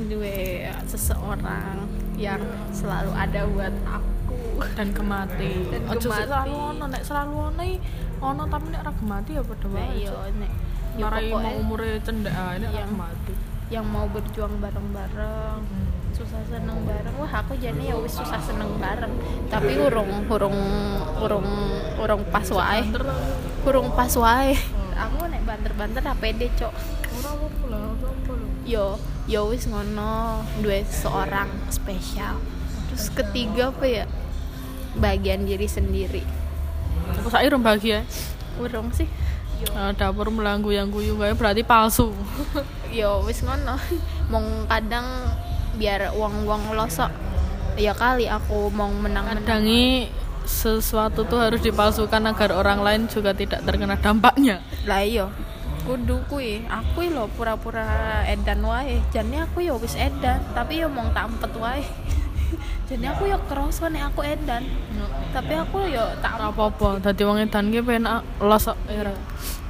duwe 0.08 0.66
seseorang 0.88 1.86
yang 2.16 2.40
selalu 2.72 3.12
ada 3.12 3.40
buat 3.48 3.74
aku 3.84 4.64
dan 4.76 4.88
kemati. 4.94 5.52
Dan 5.68 5.82
gemati. 5.88 6.06
selalu 6.28 6.54
ono 6.54 6.84
nek 6.88 7.02
selalu 7.02 7.34
ono 7.52 7.64
ono 8.22 8.42
tapi 8.46 8.66
nek 8.70 8.80
ora 8.86 8.92
gemati 8.94 9.30
ya 9.34 9.42
padha 9.42 9.68
wae. 9.68 9.86
iya 9.98 10.12
nek 10.38 10.52
ya 10.94 11.06
Marai 11.08 11.28
mau 11.32 11.54
umure 11.58 11.90
cendak 12.04 12.34
ae 12.34 12.56
nek 12.62 12.70
ora 12.70 12.86
gemati. 12.86 13.34
yang 13.72 13.86
mau 13.88 14.06
berjuang 14.06 14.54
bareng-bareng 14.60 15.60
susah 16.12 16.44
seneng 16.44 16.76
bareng 16.84 17.14
wah 17.16 17.32
aku 17.40 17.56
jadi 17.56 17.82
ya 17.82 17.96
wis 17.96 18.12
susah 18.12 18.36
seneng 18.44 18.76
bareng 18.76 19.12
tapi 19.48 19.80
urung 19.80 20.28
urung 20.28 20.58
urung 21.24 21.46
urung 21.96 22.22
pas 22.28 22.44
wae 22.52 22.84
lah. 22.84 23.16
urung 23.64 23.88
pas 23.96 24.12
wae 24.20 24.52
aku 24.92 25.24
nek 25.32 25.40
banter-banter 25.48 26.04
apa 26.04 26.20
pede 26.20 26.52
cok 26.52 26.74
Ora 27.12 27.28
apa-apa 27.36 27.64
lah, 27.68 27.80
apa 27.92 28.32
lho. 28.36 28.46
yo 28.68 28.86
yo 29.30 29.50
wis 29.50 29.70
ngono 29.70 30.42
dua 30.60 30.82
seorang 30.86 31.48
spesial. 31.70 32.38
Terus 32.90 33.08
ketiga 33.14 33.70
apa 33.70 33.84
ya? 33.86 34.04
Bagian 34.98 35.48
diri 35.48 35.66
sendiri. 35.66 36.22
Aku 37.22 37.28
saiki 37.32 37.52
rum 37.52 37.64
bahagia. 37.64 38.04
urung 38.60 38.92
sih. 38.92 39.08
Nah, 39.72 39.94
dapur 39.94 40.28
melanggu 40.28 40.74
yang 40.74 40.90
guyu 40.92 41.16
kayak 41.16 41.38
berarti 41.38 41.62
palsu. 41.64 42.12
yo 42.98 43.24
wis 43.24 43.40
ngono. 43.40 43.78
Mong 44.28 44.68
kadang 44.68 45.06
biar 45.78 46.12
uang-uang 46.12 46.76
losok 46.76 47.32
ya 47.76 47.96
kali 47.96 48.28
aku 48.28 48.68
mau 48.72 48.90
menang-menang. 48.92 49.44
Kadangi 49.44 50.12
sesuatu 50.44 51.24
tuh 51.24 51.38
harus 51.38 51.62
dipalsukan 51.62 52.20
agar 52.26 52.50
orang 52.52 52.82
lain 52.82 53.02
juga 53.06 53.32
tidak 53.32 53.62
terkena 53.62 53.96
dampaknya. 53.96 54.60
lah 54.82 55.00
iya 55.06 55.30
kudu 55.82 56.16
kui. 56.30 56.62
Aku 56.70 57.06
lo 57.10 57.26
pura-pura 57.32 58.22
edan 58.26 58.62
wae. 58.62 59.02
Jane 59.10 59.42
aku 59.42 59.62
yo 59.62 59.78
wis 59.78 59.98
edan 59.98 60.42
tapi 60.54 60.82
yo 60.82 60.88
mau 60.88 61.06
tak 61.10 61.30
empet 61.30 61.52
wae. 61.58 61.82
Jadi 62.88 63.04
aku 63.08 63.30
yo 63.30 63.38
kerasa 63.48 63.90
nek 63.90 64.14
aku 64.14 64.22
edan. 64.22 64.62
Tapi 65.32 65.52
aku 65.56 65.88
yo 65.90 66.04
tak 66.20 66.38
Ora 66.38 66.52
apa-apa, 66.52 66.88
dadi 67.00 67.22
wong 67.24 67.38
edan 67.42 67.72
ki 67.72 67.80
penak 67.82 68.22
losok 68.38 68.76
era. 68.86 69.14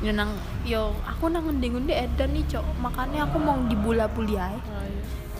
yo 0.02 0.10
nang 0.10 0.34
yo 0.66 0.90
aku 1.06 1.30
nang 1.30 1.46
ngendi-ngendi 1.46 1.94
edan 1.94 2.30
nih 2.34 2.44
cok. 2.48 2.64
Makanya 2.82 3.30
aku 3.30 3.36
mau 3.40 3.56
dibula-buli 3.64 4.36
ae. 4.36 4.58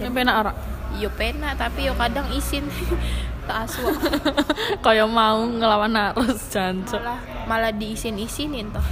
Ini 0.00 0.10
penak 0.10 0.36
ora? 0.40 0.52
yo 1.00 1.08
pena 1.08 1.56
tapi 1.56 1.88
yo 1.88 1.94
kadang 1.96 2.28
isin. 2.32 2.64
Tak 3.42 3.66
asu 3.66 3.82
Kayak 4.86 5.10
mau 5.10 5.42
ngelawan 5.42 5.98
arus 5.98 6.46
jancuk. 6.54 7.02
malah 7.02 7.18
malah 7.50 7.72
diisin-isinin 7.74 8.70
toh 8.70 8.86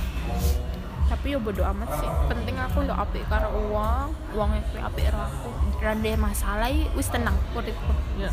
tapi 1.20 1.36
yo 1.36 1.38
bodo 1.44 1.60
amat 1.60 2.00
sih 2.00 2.08
penting 2.32 2.56
aku 2.56 2.80
yo 2.88 2.96
apik 2.96 3.28
karo 3.28 3.52
uang 3.52 4.08
uang 4.32 4.56
yang 4.56 4.88
apik 4.88 5.04
karo 5.12 5.28
aku 5.28 5.52
rande 5.84 6.16
masalah 6.16 6.72
wis 6.96 7.12
tenang 7.12 7.36
uripku 7.52 7.92
Ya. 8.16 8.32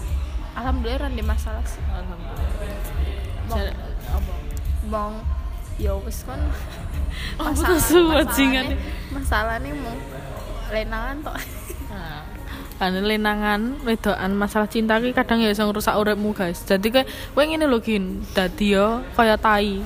alhamdulillah 0.55 1.11
rande 1.11 1.19
masalah 1.19 1.59
sih 1.67 1.83
Alhamdulillah. 1.83 3.75
Apa? 4.15 4.31
bang 4.88 5.13
yo 5.83 5.99
wis 6.07 6.23
kan 6.23 6.39
masalah 9.11 9.59
nih 9.59 9.75
mau 9.75 9.91
lenangan 10.71 11.27
toh 11.27 11.35
kan 12.79 12.93
lenangan 13.03 13.83
wedokan 13.83 14.31
masalah 14.31 14.71
cinta 14.71 14.95
ki 15.03 15.11
kadang 15.11 15.43
ya 15.43 15.51
iso 15.51 15.67
ngrusak 15.67 15.97
uripmu 15.97 16.29
guys. 16.29 16.61
Jadi 16.61 16.93
kayak 16.93 17.09
kowe 17.33 17.41
ngene 17.41 17.65
lho 17.65 17.81
gin, 17.81 18.21
dadi 18.38 18.77
yo 18.77 19.01
kaya 19.17 19.33
tai. 19.33 19.81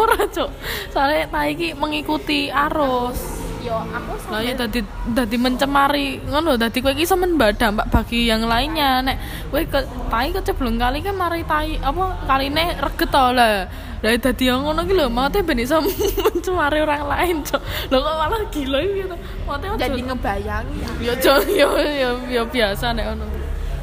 Ora, 0.00 0.18
Cuk. 0.28 0.50
Soalnya 0.92 1.28
tai 1.30 1.54
ki 1.54 1.74
mengikuti 1.76 2.50
arus. 2.50 3.46
yo 3.66 3.82
aku 3.82 4.14
Lah 4.30 4.40
ya 4.46 4.54
dadi 4.54 4.78
dadi 5.10 5.34
mencemari 5.34 6.22
ngono 6.22 6.54
dadi 6.54 6.78
kowe 6.78 6.94
iki 6.94 7.02
iso 7.02 7.18
dampak 7.18 7.90
bagi 7.90 8.30
yang 8.30 8.46
lainnya 8.46 9.02
nek 9.02 9.16
kowe 9.50 9.58
ke 9.58 9.80
tai 10.06 10.30
keceblong 10.30 10.78
kali 10.78 11.02
kan 11.02 11.18
mari 11.18 11.42
tai 11.42 11.74
apa 11.82 12.14
kaline 12.30 12.78
reget 12.78 13.10
to 13.10 13.26
lah. 13.34 13.66
Lah 14.02 14.10
dadi 14.22 14.44
yang 14.46 14.62
ngono 14.62 14.86
ki 14.86 14.94
lho 14.94 15.10
mate 15.10 15.42
ben 15.42 15.58
iso 15.58 15.82
mencemari 16.30 16.78
orang 16.78 17.10
lain, 17.10 17.36
Cuk. 17.42 17.58
Lho 17.90 17.98
kok 17.98 18.14
malah 18.14 18.40
gila 18.54 18.80
to. 18.86 19.16
Mate 19.50 19.64
jadi 19.82 20.00
ngebayangi 20.14 20.76
Ya 21.02 21.12
Cuk, 21.18 21.40
ya 21.58 21.68
ya 21.82 22.10
ya 22.30 22.42
biasa 22.46 22.94
nek 22.94 23.06
ngono. 23.10 23.26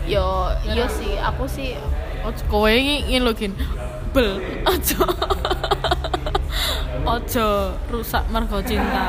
yo 0.04 0.52
yo 0.68 0.84
sih 0.92 1.16
aku 1.16 1.48
sih 1.48 1.80
Ojo 2.24 2.42
kowe 2.48 2.72
iki 2.72 3.20
lho 3.20 3.32
gin. 3.36 3.54
Bel, 4.16 4.40
ojo. 4.64 5.04
Ojo 7.04 7.76
rusak 7.92 8.24
mergo 8.32 8.64
cinta. 8.64 9.04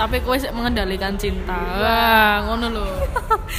Tapi 0.00 0.24
kowe 0.24 0.32
sik 0.40 0.56
mengendalikan 0.56 1.12
cinta. 1.20 1.52
Wah, 1.52 2.40
ngono 2.48 2.66
lho. 2.72 2.86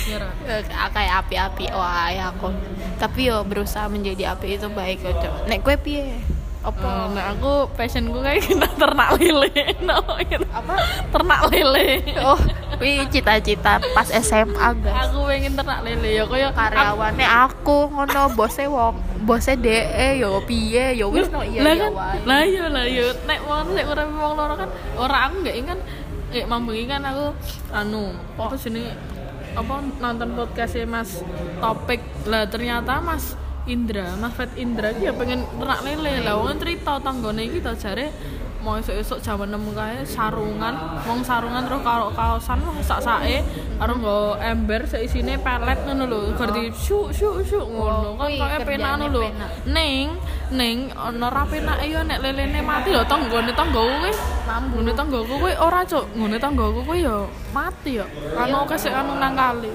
Iya 0.09 0.25
eh, 0.45 0.61
kayak 0.93 1.25
api-api 1.25 1.65
wah 1.73 2.09
ya 2.13 2.29
aku 2.33 2.53
tapi 3.01 3.29
yo 3.29 3.41
berusaha 3.45 3.89
menjadi 3.89 4.33
api 4.37 4.57
itu 4.57 4.67
baik 4.69 5.01
cok 5.01 5.49
nek 5.49 5.59
gue 5.65 5.75
piye 5.81 6.05
Apa? 6.59 7.07
Nah 7.15 7.31
aku 7.31 7.71
passionku 7.71 8.19
kayak 8.19 8.43
gini 8.43 8.67
ternak 8.81 9.15
lele. 9.15 9.47
No, 9.79 10.03
gitu. 10.27 10.43
apa? 10.51 10.75
Ternak 11.07 11.41
lele. 11.47 12.03
oh 12.19 12.39
wi 12.79 13.03
cita-cita 13.11 13.79
pas 13.95 14.07
SMA 14.07 14.67
guys. 14.79 15.11
Aku 15.11 15.27
pengen 15.27 15.55
ternak 15.55 15.83
lele 15.83 16.19
ya 16.19 16.23
koyo 16.27 16.51
karyawannya 16.55 17.27
aku 17.27 17.91
ngono 17.91 18.31
bose 18.35 18.63
wong 18.67 18.95
bose 19.27 19.55
DE 19.59 20.19
yo 20.19 20.39
piye 20.47 20.95
yo 20.95 21.11
wis 21.11 21.27
no 21.27 21.43
iya 21.43 21.59
lah 21.59 21.75
iya 21.75 21.83
kan 21.83 21.91
lah 22.23 22.41
iya 22.47 22.65
lah 22.71 22.85
iya. 22.87 23.05
Nek 23.27 23.39
wong 23.43 23.75
sik 23.75 23.85
ora 23.87 24.03
wong 24.07 24.33
loro 24.35 24.53
kan 24.55 24.69
ora 24.95 25.17
aku 25.27 25.35
enggak 25.43 25.55
kan 25.67 25.79
eh 26.29 26.43
mambengi 26.47 26.85
kan 26.87 27.01
aku 27.03 27.25
anu 27.75 28.15
apa 28.39 28.55
jenenge? 28.55 28.95
Apa 29.57 29.81
nonton 29.99 30.29
podcastnya 30.39 30.87
Mas 30.87 31.19
Topik. 31.59 31.99
Lah 32.29 32.47
ternyata 32.47 33.03
Mas 33.03 33.35
Indra 33.69 34.17
Mas 34.17 34.33
Fat 34.33 34.49
Indra 34.57 34.89
ki 34.97 35.05
ya 35.05 35.13
pengen 35.13 35.45
ternak 35.61 35.85
lele. 35.85 36.25
Lah 36.25 36.41
wong 36.41 36.57
cerita 36.57 36.97
tanggane 36.97 37.45
iki 37.45 37.61
to 37.61 37.71
jare 37.77 38.09
mau 38.59 38.75
esuk-esuk 38.75 39.23
jam 39.23 39.39
6 39.39 39.55
kae 39.71 40.03
sarungan 40.03 40.75
wong 41.07 41.23
sarungan 41.23 41.63
terus 41.63 41.79
karo 41.79 42.11
kaosan 42.11 42.59
wah 42.59 42.75
sak-sake 42.83 43.39
karo 43.79 43.95
nggo 43.95 44.35
ember 44.35 44.83
sik 44.83 45.07
isine 45.07 45.39
pelet 45.39 45.79
ngono 45.87 46.03
lho 46.11 46.19
berarti 46.35 46.67
syuk 46.75 47.07
syuk 47.15 47.39
syuk 47.47 47.63
ngono. 47.71 48.19
Kan 48.19 48.35
kuwi 48.35 48.43
kaya 48.43 48.57
penak 48.67 48.91
ngono 48.99 49.07
lho. 49.15 49.21
ning 49.63 50.11
ning 50.51 50.91
ana 50.91 51.31
ra 51.31 51.47
penake 51.47 51.87
yo 51.87 52.03
nek 52.03 52.19
lelene 52.19 52.59
mati 52.59 52.91
lho 52.91 53.03
tanggane 53.07 53.55
tanggoku 53.55 53.95
kuwi. 54.03 54.11
Ngene 54.49 54.91
tanggoku 54.91 55.33
kuwi 55.39 55.53
ora 55.55 55.79
cuk. 55.87 56.05
Ngene 56.19 56.37
tanggoku 56.41 56.83
kuwi 56.83 57.07
yo 57.07 57.31
mati 57.55 58.03
yo. 58.03 58.05
Anu 58.35 58.67
kesek 58.67 58.91
anu 58.91 59.15
nang 59.23 59.39
kali 59.39 59.71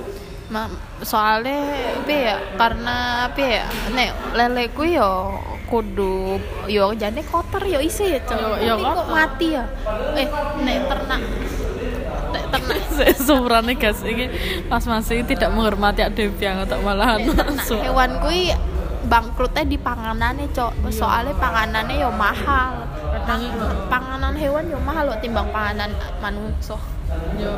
soalnya 1.00 1.56
apa 2.04 2.12
ya 2.12 2.36
karena 2.60 2.96
apa 3.32 3.40
ya 3.40 3.64
nek 3.96 4.10
leleku 4.36 4.84
yo 4.84 5.40
kudu 5.64 6.36
yo 6.68 6.92
jane 6.94 7.24
kotor 7.24 7.64
yo 7.64 7.80
isi 7.80 8.12
ya 8.14 8.20
cok. 8.22 8.60
Yo- 8.60 8.60
yo 8.60 8.74
kok 8.76 9.08
mati 9.08 9.56
ya? 9.56 9.64
Eh 10.14 10.28
nek 10.60 10.76
ternak. 10.86 11.22
Nek 12.30 12.44
ternak. 12.52 12.78
Seumurane 13.16 13.72
guys 13.74 14.04
ini 14.04 14.28
Mas 14.68 14.84
masih 14.84 15.24
tidak 15.24 15.50
menghormati 15.50 16.04
Adev 16.04 16.36
yang 16.38 16.62
atau 16.62 16.78
malahan 16.84 17.24
hewan 17.80 18.10
kui 18.20 18.52
bangkrutnya 19.08 19.64
di 19.64 19.80
panganannya 19.80 20.52
cok. 20.52 20.92
Soalnya 20.92 21.32
panganannya 21.40 22.04
yo 22.04 22.12
mahal. 22.12 22.84
Iya. 23.24 23.88
panganan 23.88 24.36
hewan 24.36 24.68
yo 24.68 24.76
mahal 24.84 25.08
loh 25.08 25.16
timbang 25.16 25.48
panganan 25.48 25.88
manusia 26.20 26.76
yo 27.40 27.52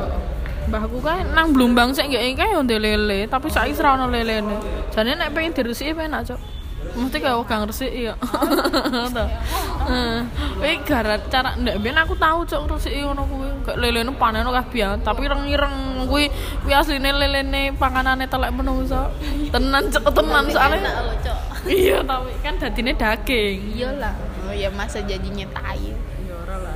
mbahku 0.67 0.99
kan 0.99 1.23
nang 1.31 1.55
Blumbang 1.55 1.95
sik 1.95 2.11
nggak 2.11 2.23
kae 2.35 2.51
yo 2.51 2.61
lele 2.67 3.27
tapi 3.31 3.47
saiki 3.47 3.79
ora 3.79 3.95
ono 3.95 4.11
lelene. 4.11 4.55
Jane 4.91 5.15
nek 5.15 5.31
pengen 5.31 5.55
diresiki 5.55 5.95
penak 5.95 6.27
cok 6.27 6.39
mesti 6.97 7.17
kayak 7.21 7.45
gak 7.45 7.59
ngresiki 7.61 8.09
ya 8.09 8.15
Heeh. 9.87 10.79
Gara 10.87 11.15
cara 11.29 11.53
ndek 11.53 11.77
ben 11.83 11.97
aku 11.97 12.17
tahu 12.17 12.41
cok 12.47 12.61
ngresiki 12.65 13.05
ngono 13.05 13.23
kuwi 13.29 13.47
gak 13.65 13.77
lelene 13.77 14.11
panen 14.17 14.49
kabeh 14.49 14.97
tapi 15.05 15.29
ireng-ireng 15.29 16.07
kuwi 16.09 16.31
kuwi 16.65 16.73
asline 16.73 17.11
lelene 17.13 17.75
panganane 17.77 18.25
telek 18.25 18.51
menungso. 18.55 19.13
Tenan 19.53 19.93
cok 19.93 20.09
tenan 20.09 20.45
soalnya. 20.49 20.91
iya 21.67 22.01
tapi 22.01 22.31
kan 22.41 22.57
dadine 22.57 22.91
daging. 22.97 23.57
Iyalah 23.77 24.15
oh 24.47 24.55
ya 24.55 24.69
masa 24.73 25.03
jadinya 25.05 25.45
tai. 25.53 25.93
Ya 26.25 26.33
ora 26.33 26.57
lah. 26.65 26.75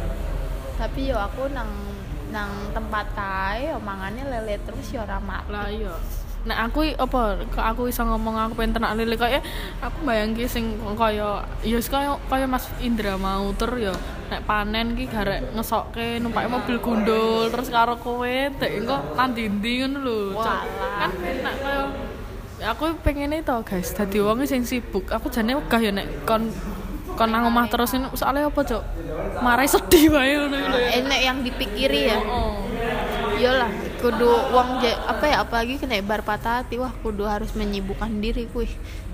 Tapi 0.78 1.10
yo 1.10 1.18
aku 1.18 1.50
nang 1.50 1.91
nang 2.32 2.50
tempat 2.72 3.06
kae 3.14 3.70
yo 3.70 3.78
mangannya 3.84 4.24
lele 4.26 4.56
terus 4.64 4.88
yo 4.96 5.04
ora 5.04 5.20
lah 5.22 5.68
iya. 5.68 5.94
Nah 6.42 6.66
aku 6.66 6.82
apa 6.98 7.38
kok 7.54 7.62
aku 7.62 7.86
iso 7.86 8.02
ngomong 8.02 8.34
aku 8.34 8.58
pengen 8.58 8.74
ternak 8.74 8.98
lele 8.98 9.14
kayak 9.14 9.46
aku 9.78 10.02
bayangke 10.02 10.50
sing 10.50 10.74
kaya 10.98 11.46
ya 11.62 11.78
kaya 11.78 12.18
kaya 12.26 12.46
Mas 12.50 12.66
Indra 12.82 13.14
mau 13.20 13.54
tur 13.54 13.78
ya. 13.78 13.94
Nek 14.34 14.42
panen 14.50 14.98
ki 14.98 15.06
garek 15.06 15.54
ngesokke 15.54 16.18
numpake 16.18 16.50
mobil 16.50 16.82
gundul 16.82 17.52
terus 17.54 17.70
karo 17.70 17.94
kowe 18.02 18.36
dek 18.58 18.72
engko 18.82 18.98
nang 19.14 19.38
ndi 19.38 19.74
ngono 19.86 20.00
lho. 20.02 20.20
Kan 20.42 21.14
enak 21.22 21.56
kaya. 21.62 21.84
Ya 22.58 22.74
aku 22.74 22.94
pengen 23.06 23.38
itu 23.38 23.58
guys. 23.62 23.94
Dadi 23.94 24.18
wong 24.18 24.42
sing 24.50 24.66
sibuk 24.66 25.14
aku 25.14 25.30
jane 25.30 25.54
wegah 25.54 25.78
ya 25.78 25.94
nek 25.94 26.26
kon 26.26 26.50
kon 27.22 27.30
nang 27.30 27.46
omah 27.46 27.70
terus 27.70 27.94
ini 27.94 28.10
soalnya 28.18 28.50
apa 28.50 28.66
cok 28.66 28.84
marai 29.46 29.70
sedih 29.70 30.10
wae 30.10 30.42
ngono 30.42 30.58
ya. 30.58 30.98
Enek 31.06 31.22
yang 31.22 31.38
dipikiri 31.46 32.10
ya. 32.10 32.18
Oh. 32.26 32.66
Iyalah 33.38 33.70
kudu 34.02 34.26
uang 34.26 34.82
ja- 34.82 34.98
apa 35.06 35.30
ya 35.30 35.46
apalagi 35.46 35.78
kena 35.78 36.02
bar 36.02 36.26
patah 36.26 36.66
hati 36.66 36.82
wah 36.82 36.90
kudu 37.06 37.30
harus 37.30 37.54
menyibukkan 37.54 38.10
diri 38.18 38.50
kuy 38.50 38.66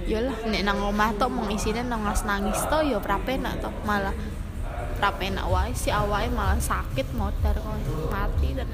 iyalah 0.08 0.40
nek 0.48 0.64
nang 0.64 0.80
omah 0.80 1.12
tok 1.20 1.28
mau 1.28 1.52
isinya 1.52 1.84
nangis 1.84 2.24
nangis 2.24 2.56
to 2.72 2.80
yo 2.88 3.04
prapenak 3.04 3.60
to 3.60 3.68
malah 3.84 4.16
rapenak 5.04 5.44
wae 5.52 5.76
si 5.76 5.92
awake 5.92 6.32
malah 6.32 6.56
sakit 6.64 7.12
modar 7.20 7.60
kok 7.60 7.76
mati 8.08 8.56
dan 8.56 8.72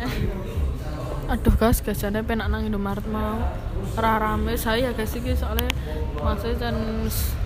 aduh 1.33 1.55
guys 1.57 1.81
gasane 1.81 2.21
penak 2.21 2.53
nang 2.53 2.61
Indomaret 2.61 3.09
mau 3.09 3.41
rame 3.97 4.53
saya 4.53 4.93
guys 4.93 5.17
iki 5.17 5.33
soalnya 5.33 5.73
maksudnya 6.21 6.69
kan 6.69 6.75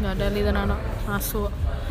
nggak 0.04 0.14
ada 0.20 0.28
litan 0.34 0.58
anak 0.60 0.80
masuk 1.08 1.48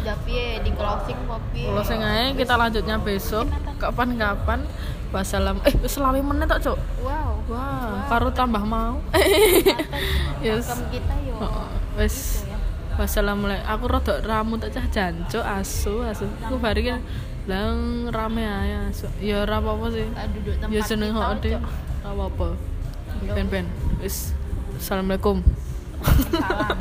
udah 0.07 0.23
piye 0.23 0.63
di 0.63 0.71
closing 0.71 1.19
kopi 1.27 1.67
saya 1.83 2.07
ae 2.07 2.39
kita 2.39 2.55
lanjutnya 2.55 2.95
besok. 3.03 3.51
kapan-kapan 3.83 4.63
wassalam 5.11 5.59
eh 5.67 5.75
selawe 5.83 6.15
menit 6.23 6.47
tok 6.47 6.61
cuk. 6.63 6.79
Wow. 7.03 7.43
Wah 7.51 8.07
karo 8.07 8.31
tambah 8.31 8.63
mau. 8.63 9.03
Yes. 10.47 10.71
Kita 10.95 11.15
yo. 11.27 11.43
Heeh, 11.43 11.69
wis. 11.99 12.47
Gitu 12.47 12.55
ya. 12.55 12.59
wassalamualaikum 13.03 13.67
aku 13.67 13.85
rada 13.91 14.15
ramu 14.23 14.55
tak 14.63 14.79
cah 14.79 14.87
jancuk 14.87 15.43
asu 15.43 16.07
asu. 16.07 16.31
Aku 16.47 16.63
bari 16.63 16.87
ki 16.87 16.95
lang 17.51 18.07
rame 18.15 18.47
ae 18.47 18.87
asu. 18.87 19.11
Ya 19.19 19.43
ora 19.43 19.59
apa-apa 19.59 19.91
sih. 19.91 20.07
Kita 20.07 20.25
duduk 20.31 20.55
tempat 20.63 20.71
ya 20.71 20.81
seneng 20.87 21.19
kok 21.19 21.27
Cok. 21.43 21.63
ora 22.07 22.11
apa-apa. 22.15 22.49
Ben 23.35 23.47
ben 23.51 23.67
wis. 23.99 24.31
Assalamualaikum. 24.79 25.43
Salam 26.31 26.79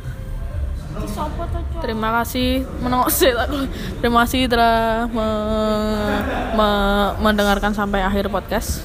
Terima 1.76 2.08
kasih 2.14 2.48
menengok. 2.78 3.08
Terima 4.00 4.18
kasih 4.24 4.48
telah 4.48 5.04
me- 5.06 6.22
me- 6.52 7.14
mendengarkan 7.20 7.72
sampai 7.72 8.00
akhir 8.00 8.28
podcast. 8.28 8.84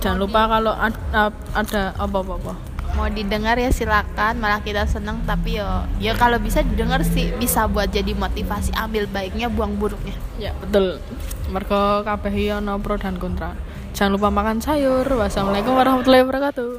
Jangan 0.00 0.18
lupa 0.18 0.46
kalau 0.46 0.72
ad- 0.72 1.04
ad- 1.10 1.44
ada 1.52 1.92
apa-apa. 1.96 2.54
mau 2.94 3.10
didengar 3.10 3.58
ya 3.58 3.74
silakan 3.74 4.38
malah 4.38 4.62
kita 4.62 4.86
seneng 4.86 5.18
tapi 5.26 5.58
yo 5.58 5.66
ya 5.98 6.14
kalau 6.14 6.38
bisa 6.38 6.62
didengar 6.62 7.02
sih 7.02 7.34
bisa 7.34 7.66
buat 7.66 7.90
jadi 7.90 8.14
motivasi 8.14 8.70
ambil 8.70 9.10
baiknya 9.10 9.50
buang 9.50 9.74
buruknya 9.74 10.14
Ya 10.38 10.54
betul. 10.54 11.02
Mergo 11.50 12.06
kabeh 12.06 12.54
ono 12.54 12.78
pro 12.78 12.94
dan 12.94 13.18
kontra. 13.18 13.58
Jangan 13.94 14.14
lupa 14.14 14.30
makan 14.30 14.62
sayur. 14.62 15.02
Wassalamualaikum 15.10 15.74
warahmatullahi 15.74 16.22
wabarakatuh. 16.22 16.70